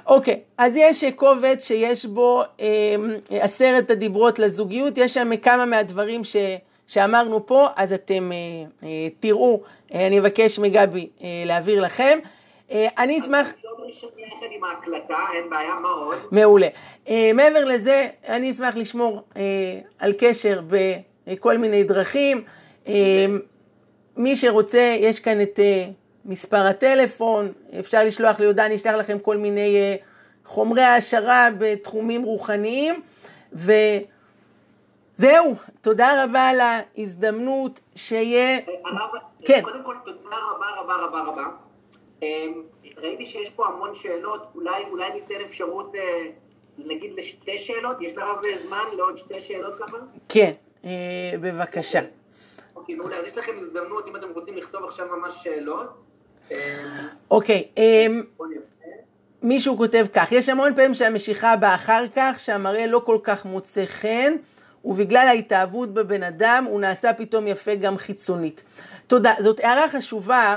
אוקיי, 0.07 0.41
אז 0.59 0.73
יש 0.77 1.05
קובץ 1.17 1.67
שיש 1.67 2.07
בו 2.07 2.43
אה, 2.61 2.95
עשרת 3.31 3.91
הדיברות 3.91 4.39
לזוגיות, 4.39 4.99
יש 4.99 5.15
שם 5.15 5.37
כמה 5.37 5.67
מהדברים 5.67 6.25
ש... 6.25 6.37
שאמרנו 6.87 7.47
פה, 7.47 7.67
אז 7.77 7.93
אתם 7.93 8.33
אה, 8.33 8.39
אה, 8.89 9.09
תראו, 9.21 9.61
אה, 9.95 10.07
אני 10.07 10.19
אבקש 10.19 10.59
מגבי 10.59 11.09
אה, 11.23 11.43
להעביר 11.47 11.83
לכם. 11.83 12.19
אה, 12.71 12.87
אני 12.99 13.19
אשמח... 13.19 13.53
ראשון 13.87 14.11
יחד 14.17 14.47
עם 14.51 14.65
ההקלטה, 14.65 15.19
אין 15.35 15.51
בעיה, 15.51 15.75
מה 15.75 15.89
עוד? 15.89 16.19
מעולה. 16.31 16.69
אה, 17.09 17.31
מעבר 17.35 17.65
לזה, 17.65 18.09
אני 18.29 18.51
אשמח 18.51 18.77
לשמור 18.77 19.23
אה, 19.37 19.43
על 19.99 20.13
קשר 20.19 20.61
בכל 21.27 21.59
מיני 21.59 21.85
דרכים. 21.85 22.45
אה, 22.89 23.27
מי 24.17 24.37
שרוצה, 24.37 24.97
יש 25.01 25.21
כאן 25.21 25.41
את 25.41 25.61
מספר 26.25 26.67
הטלפון, 26.67 27.53
אפשר 27.81 28.05
לשלוח 28.05 28.41
ליהודה, 28.41 28.67
אני 28.67 28.77
אשלח 28.77 28.95
לכם 28.95 29.19
כל 29.19 29.37
מיני 29.37 29.97
חומרי 30.45 30.83
העשרה 30.83 31.49
בתחומים 31.59 32.23
רוחניים, 32.23 33.03
וזהו, 33.53 34.05
תודה 35.81 36.25
רבה 36.25 36.49
על 36.49 36.61
ההזדמנות 36.61 37.81
שיהיה... 37.95 38.59
הרב, 38.85 39.23
כן. 39.45 39.61
קודם 39.65 39.85
כל, 39.85 39.97
תודה 40.05 40.37
רבה 40.51 40.67
רבה 40.81 40.95
רבה 40.95 41.21
רבה. 41.21 41.43
ראיתי 43.03 43.27
שיש 43.27 43.51
פה 43.51 43.67
המון 43.67 43.95
שאלות, 43.95 44.47
אולי, 44.55 44.85
אולי 44.91 45.13
ניתן 45.13 45.45
אפשרות, 45.47 45.95
אה, 45.95 46.27
נגיד, 46.79 47.13
לשתי 47.13 47.59
שאלות? 47.59 48.01
יש 48.01 48.17
לרב 48.17 48.37
זמן 48.63 48.85
לעוד 48.97 49.17
שתי 49.17 49.41
שאלות 49.41 49.75
ככה? 49.79 49.97
כן, 50.29 50.53
אה, 50.85 50.91
בבקשה. 51.41 52.01
אוקיי, 52.77 52.95
מעולה. 52.95 53.17
אז 53.17 53.27
יש 53.27 53.39
לכם 53.39 53.53
הזדמנות, 53.59 54.09
אם 54.09 54.17
אתם 54.17 54.27
רוצים 54.35 54.57
לכתוב 54.57 54.85
עכשיו 54.85 55.07
ממש 55.17 55.35
שאלות. 55.45 55.89
אמ, 56.51 56.57
אוקיי, 57.31 57.69
אמ, 57.77 58.23
מישהו 59.43 59.77
כותב 59.77 60.07
כך, 60.13 60.33
יש 60.33 60.49
המון 60.49 60.75
פעמים 60.75 60.95
שהמשיכה 60.95 61.57
באה 61.57 61.75
אחר 61.75 62.05
כך, 62.15 62.35
שהמראה 62.39 62.87
לא 62.87 63.03
כל 63.05 63.19
כך 63.23 63.45
מוצא 63.45 63.85
חן, 63.87 64.37
ובגלל 64.85 65.27
ההתאהבות 65.29 65.95
בבן 65.95 66.23
אדם 66.23 66.67
הוא 66.69 66.81
נעשה 66.81 67.13
פתאום 67.13 67.47
יפה 67.47 67.75
גם 67.75 67.99
חיצונית. 67.99 68.63
תודה, 69.07 69.35
זאת 69.41 69.61
הערה 69.61 69.89
חשובה, 69.89 70.57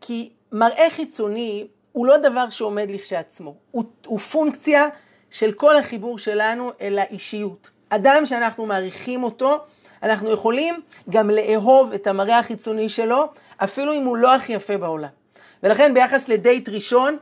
כי 0.00 0.30
מראה 0.52 0.90
חיצוני 0.90 1.66
הוא 1.92 2.06
לא 2.06 2.16
דבר 2.16 2.50
שעומד 2.50 2.90
לכשעצמו, 2.90 3.54
הוא, 3.70 3.84
הוא 4.06 4.18
פונקציה 4.18 4.88
של 5.30 5.52
כל 5.52 5.76
החיבור 5.76 6.18
שלנו 6.18 6.72
אל 6.80 6.98
האישיות. 6.98 7.70
אדם 7.88 8.26
שאנחנו 8.26 8.66
מעריכים 8.66 9.24
אותו, 9.24 9.58
אנחנו 10.02 10.30
יכולים 10.30 10.80
גם 11.10 11.30
לאהוב 11.30 11.92
את 11.92 12.06
המראה 12.06 12.38
החיצוני 12.38 12.88
שלו, 12.88 13.24
אפילו 13.56 13.92
אם 13.92 14.04
הוא 14.04 14.16
לא 14.16 14.34
הכי 14.34 14.52
יפה 14.52 14.76
בעולם. 14.78 15.08
ולכן 15.62 15.94
ביחס 15.94 16.28
לדייט 16.28 16.68
ראשון, 16.68 17.16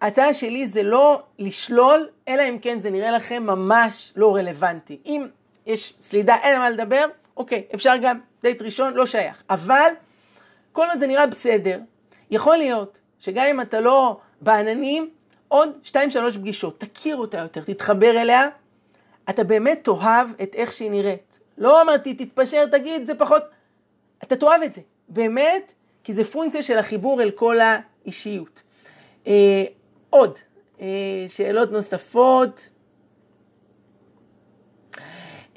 ההצעה 0.00 0.34
שלי 0.34 0.66
זה 0.66 0.82
לא 0.82 1.22
לשלול, 1.38 2.08
אלא 2.28 2.42
אם 2.48 2.58
כן 2.58 2.78
זה 2.78 2.90
נראה 2.90 3.10
לכם 3.10 3.42
ממש 3.46 4.12
לא 4.16 4.36
רלוונטי. 4.36 4.98
אם 5.06 5.26
יש 5.66 5.94
סלידה, 6.00 6.36
אין 6.42 6.58
מה 6.58 6.70
לדבר, 6.70 7.04
אוקיי, 7.36 7.62
אפשר 7.74 7.94
גם 8.02 8.18
דייט 8.42 8.62
ראשון, 8.62 8.94
לא 8.94 9.06
שייך. 9.06 9.42
אבל 9.50 9.92
כל 10.72 10.86
עוד 10.90 10.98
זה 10.98 11.06
נראה 11.06 11.26
בסדר, 11.26 11.78
יכול 12.30 12.56
להיות 12.56 13.00
שגם 13.24 13.44
אם 13.50 13.60
אתה 13.60 13.80
לא 13.80 14.16
בעננים, 14.40 15.10
עוד 15.48 15.70
שתיים 15.82 16.10
שלוש 16.10 16.36
פגישות, 16.36 16.80
תכיר 16.80 17.16
אותה 17.16 17.38
יותר, 17.38 17.60
תתחבר 17.64 18.10
אליה, 18.10 18.48
אתה 19.30 19.44
באמת 19.44 19.80
תאהב 19.84 20.28
את 20.42 20.54
איך 20.54 20.72
שהיא 20.72 20.90
נראית. 20.90 21.40
לא 21.58 21.82
אמרתי, 21.82 22.14
תתפשר, 22.14 22.66
תגיד, 22.66 23.06
זה 23.06 23.14
פחות... 23.14 23.42
אתה 24.22 24.36
תאהב 24.36 24.62
את 24.62 24.74
זה, 24.74 24.80
באמת, 25.08 25.72
כי 26.04 26.12
זה 26.12 26.24
פונקציה 26.24 26.62
של 26.62 26.78
החיבור 26.78 27.22
אל 27.22 27.30
כל 27.30 27.56
האישיות. 27.60 28.62
אה, 29.26 29.64
עוד, 30.10 30.38
אה, 30.80 30.86
שאלות 31.28 31.72
נוספות. 31.72 32.68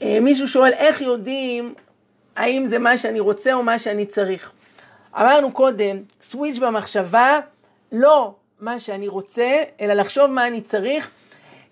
אה, 0.01 0.19
מישהו 0.21 0.47
שואל, 0.47 0.71
איך 0.73 1.01
יודעים 1.01 1.73
האם 2.35 2.65
זה 2.65 2.79
מה 2.79 2.97
שאני 2.97 3.19
רוצה 3.19 3.53
או 3.53 3.63
מה 3.63 3.79
שאני 3.79 4.05
צריך? 4.05 4.51
אמרנו 5.15 5.51
קודם, 5.51 5.97
סוויץ' 6.21 6.57
במחשבה, 6.57 7.39
לא 7.91 8.35
מה 8.59 8.79
שאני 8.79 9.07
רוצה, 9.07 9.63
אלא 9.81 9.93
לחשוב 9.93 10.25
מה 10.25 10.47
אני 10.47 10.61
צריך. 10.61 11.09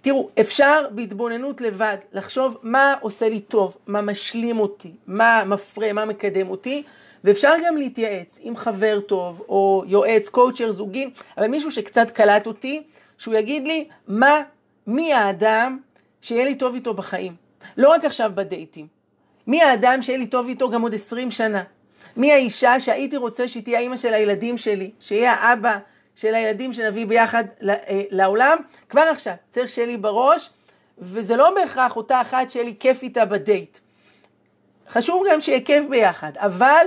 תראו, 0.01 0.29
אפשר 0.39 0.85
בהתבוננות 0.91 1.61
לבד 1.61 1.97
לחשוב 2.13 2.57
מה 2.63 2.95
עושה 2.99 3.29
לי 3.29 3.39
טוב, 3.39 3.77
מה 3.87 4.01
משלים 4.01 4.59
אותי, 4.59 4.91
מה 5.07 5.43
מפרה, 5.45 5.93
מה 5.93 6.05
מקדם 6.05 6.49
אותי, 6.49 6.83
ואפשר 7.23 7.53
גם 7.65 7.77
להתייעץ 7.77 8.39
עם 8.41 8.55
חבר 8.57 8.99
טוב, 8.99 9.41
או 9.49 9.83
יועץ, 9.87 10.29
קואוצ'ר 10.29 10.71
זוגי, 10.71 11.09
אבל 11.37 11.47
מישהו 11.47 11.71
שקצת 11.71 12.11
קלט 12.11 12.47
אותי, 12.47 12.83
שהוא 13.17 13.35
יגיד 13.35 13.67
לי 13.67 13.87
מה, 14.07 14.41
מי 14.87 15.13
האדם 15.13 15.79
שיהיה 16.21 16.45
לי 16.45 16.55
טוב 16.55 16.73
איתו 16.75 16.93
בחיים. 16.93 17.35
לא 17.77 17.89
רק 17.89 18.05
עכשיו 18.05 18.31
בדייטים. 18.35 18.87
מי 19.47 19.63
האדם 19.63 20.01
שיהיה 20.01 20.19
לי 20.19 20.27
טוב 20.27 20.47
איתו 20.47 20.69
גם 20.69 20.81
עוד 20.81 20.93
עשרים 20.93 21.31
שנה. 21.31 21.63
מי 22.17 22.31
האישה 22.33 22.79
שהייתי 22.79 23.17
רוצה 23.17 23.47
שהיא 23.47 23.63
תהיה 23.63 23.79
האימא 23.79 23.97
של 23.97 24.13
הילדים 24.13 24.57
שלי, 24.57 24.91
שיהיה 24.99 25.33
האבא 25.33 25.77
של 26.15 26.35
הילדים 26.35 26.73
שנביא 26.73 27.05
ביחד 27.05 27.43
אה, 27.69 28.01
לעולם, 28.09 28.57
כבר 28.89 29.01
עכשיו 29.01 29.33
צריך 29.49 29.69
שיהיה 29.69 29.87
לי 29.87 29.97
בראש, 29.97 30.49
וזה 30.97 31.35
לא 31.35 31.55
בהכרח 31.55 31.95
אותה 31.95 32.21
אחת 32.21 32.51
שיהיה 32.51 32.65
לי 32.65 32.75
כיף 32.79 33.03
איתה 33.03 33.25
בדייט. 33.25 33.77
חשוב 34.89 35.23
גם 35.31 35.41
שיהיה 35.41 35.61
כיף 35.61 35.85
ביחד, 35.89 36.31
אבל 36.35 36.85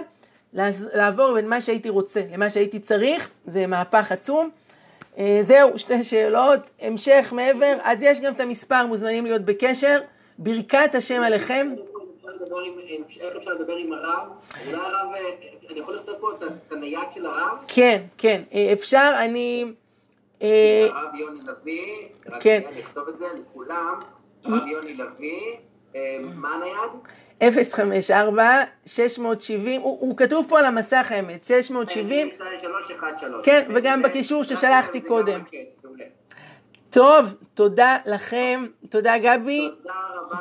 לעבור 0.95 1.35
בין 1.35 1.49
מה 1.49 1.61
שהייתי 1.61 1.88
רוצה 1.88 2.21
למה 2.33 2.51
שהייתי 2.51 2.79
צריך, 2.79 3.29
זה 3.45 3.67
מהפך 3.67 4.12
עצום. 4.12 4.51
אה, 5.19 5.38
זהו, 5.43 5.79
שתי 5.79 6.05
שאלות, 6.05 6.61
המשך 6.81 7.29
מעבר, 7.33 7.79
אז 7.83 8.03
יש 8.03 8.21
גם 8.21 8.33
את 8.33 8.41
המספר, 8.41 8.87
מוזמנים 8.87 9.25
להיות 9.25 9.43
בקשר. 9.43 10.01
ברכת 10.38 10.95
השם 10.95 11.23
עליכם. 11.23 11.75
איך 13.21 13.37
אפשר 13.37 13.55
לדבר 13.55 13.77
עם 13.77 13.93
הרב? 13.93 14.29
אולי 14.67 14.77
הרב, 14.77 15.12
אה, 15.14 15.21
אני 15.71 15.81
יכול 15.81 15.95
לכתוב 15.95 16.14
פה 16.21 16.31
את 16.33 16.73
הנייד 16.73 17.12
של 17.12 17.27
הרב? 17.27 17.59
כן, 17.69 18.03
כן, 18.19 18.43
אה, 18.55 18.73
אפשר, 18.73 19.12
אני... 19.19 19.64
אה, 20.43 20.87
הרב 20.91 21.14
יוני 21.14 21.41
לוי, 21.47 22.09
רק 22.27 22.43
כן. 22.43 22.62
אני 22.69 22.81
אכתוב 22.81 23.09
את 23.09 23.19
זה 23.19 23.27
לכולם, 23.41 24.01
הרב 24.45 24.67
יוני 24.67 24.95
לוי, 24.95 25.57
מה 26.21 26.55
הנייד? 26.55 26.91
054 27.73 28.62
670, 28.87 29.81
הוא, 29.81 30.01
הוא 30.01 30.17
כתוב 30.17 30.47
פה 30.49 30.59
על 30.59 30.64
המסך 30.64 31.07
האמת, 31.11 31.45
670, 31.45 32.29
כן, 33.43 33.69
וגם 33.75 34.03
בקישור 34.03 34.43
ששלחתי 34.43 35.01
קודם. 35.01 35.41
כן, 35.45 35.64
טוב, 36.91 37.35
תודה 37.55 37.97
לכם, 38.07 38.67
תודה 38.88 39.19
גבי. 39.19 39.71
תודה 39.83 39.95
רבה. 40.14 40.37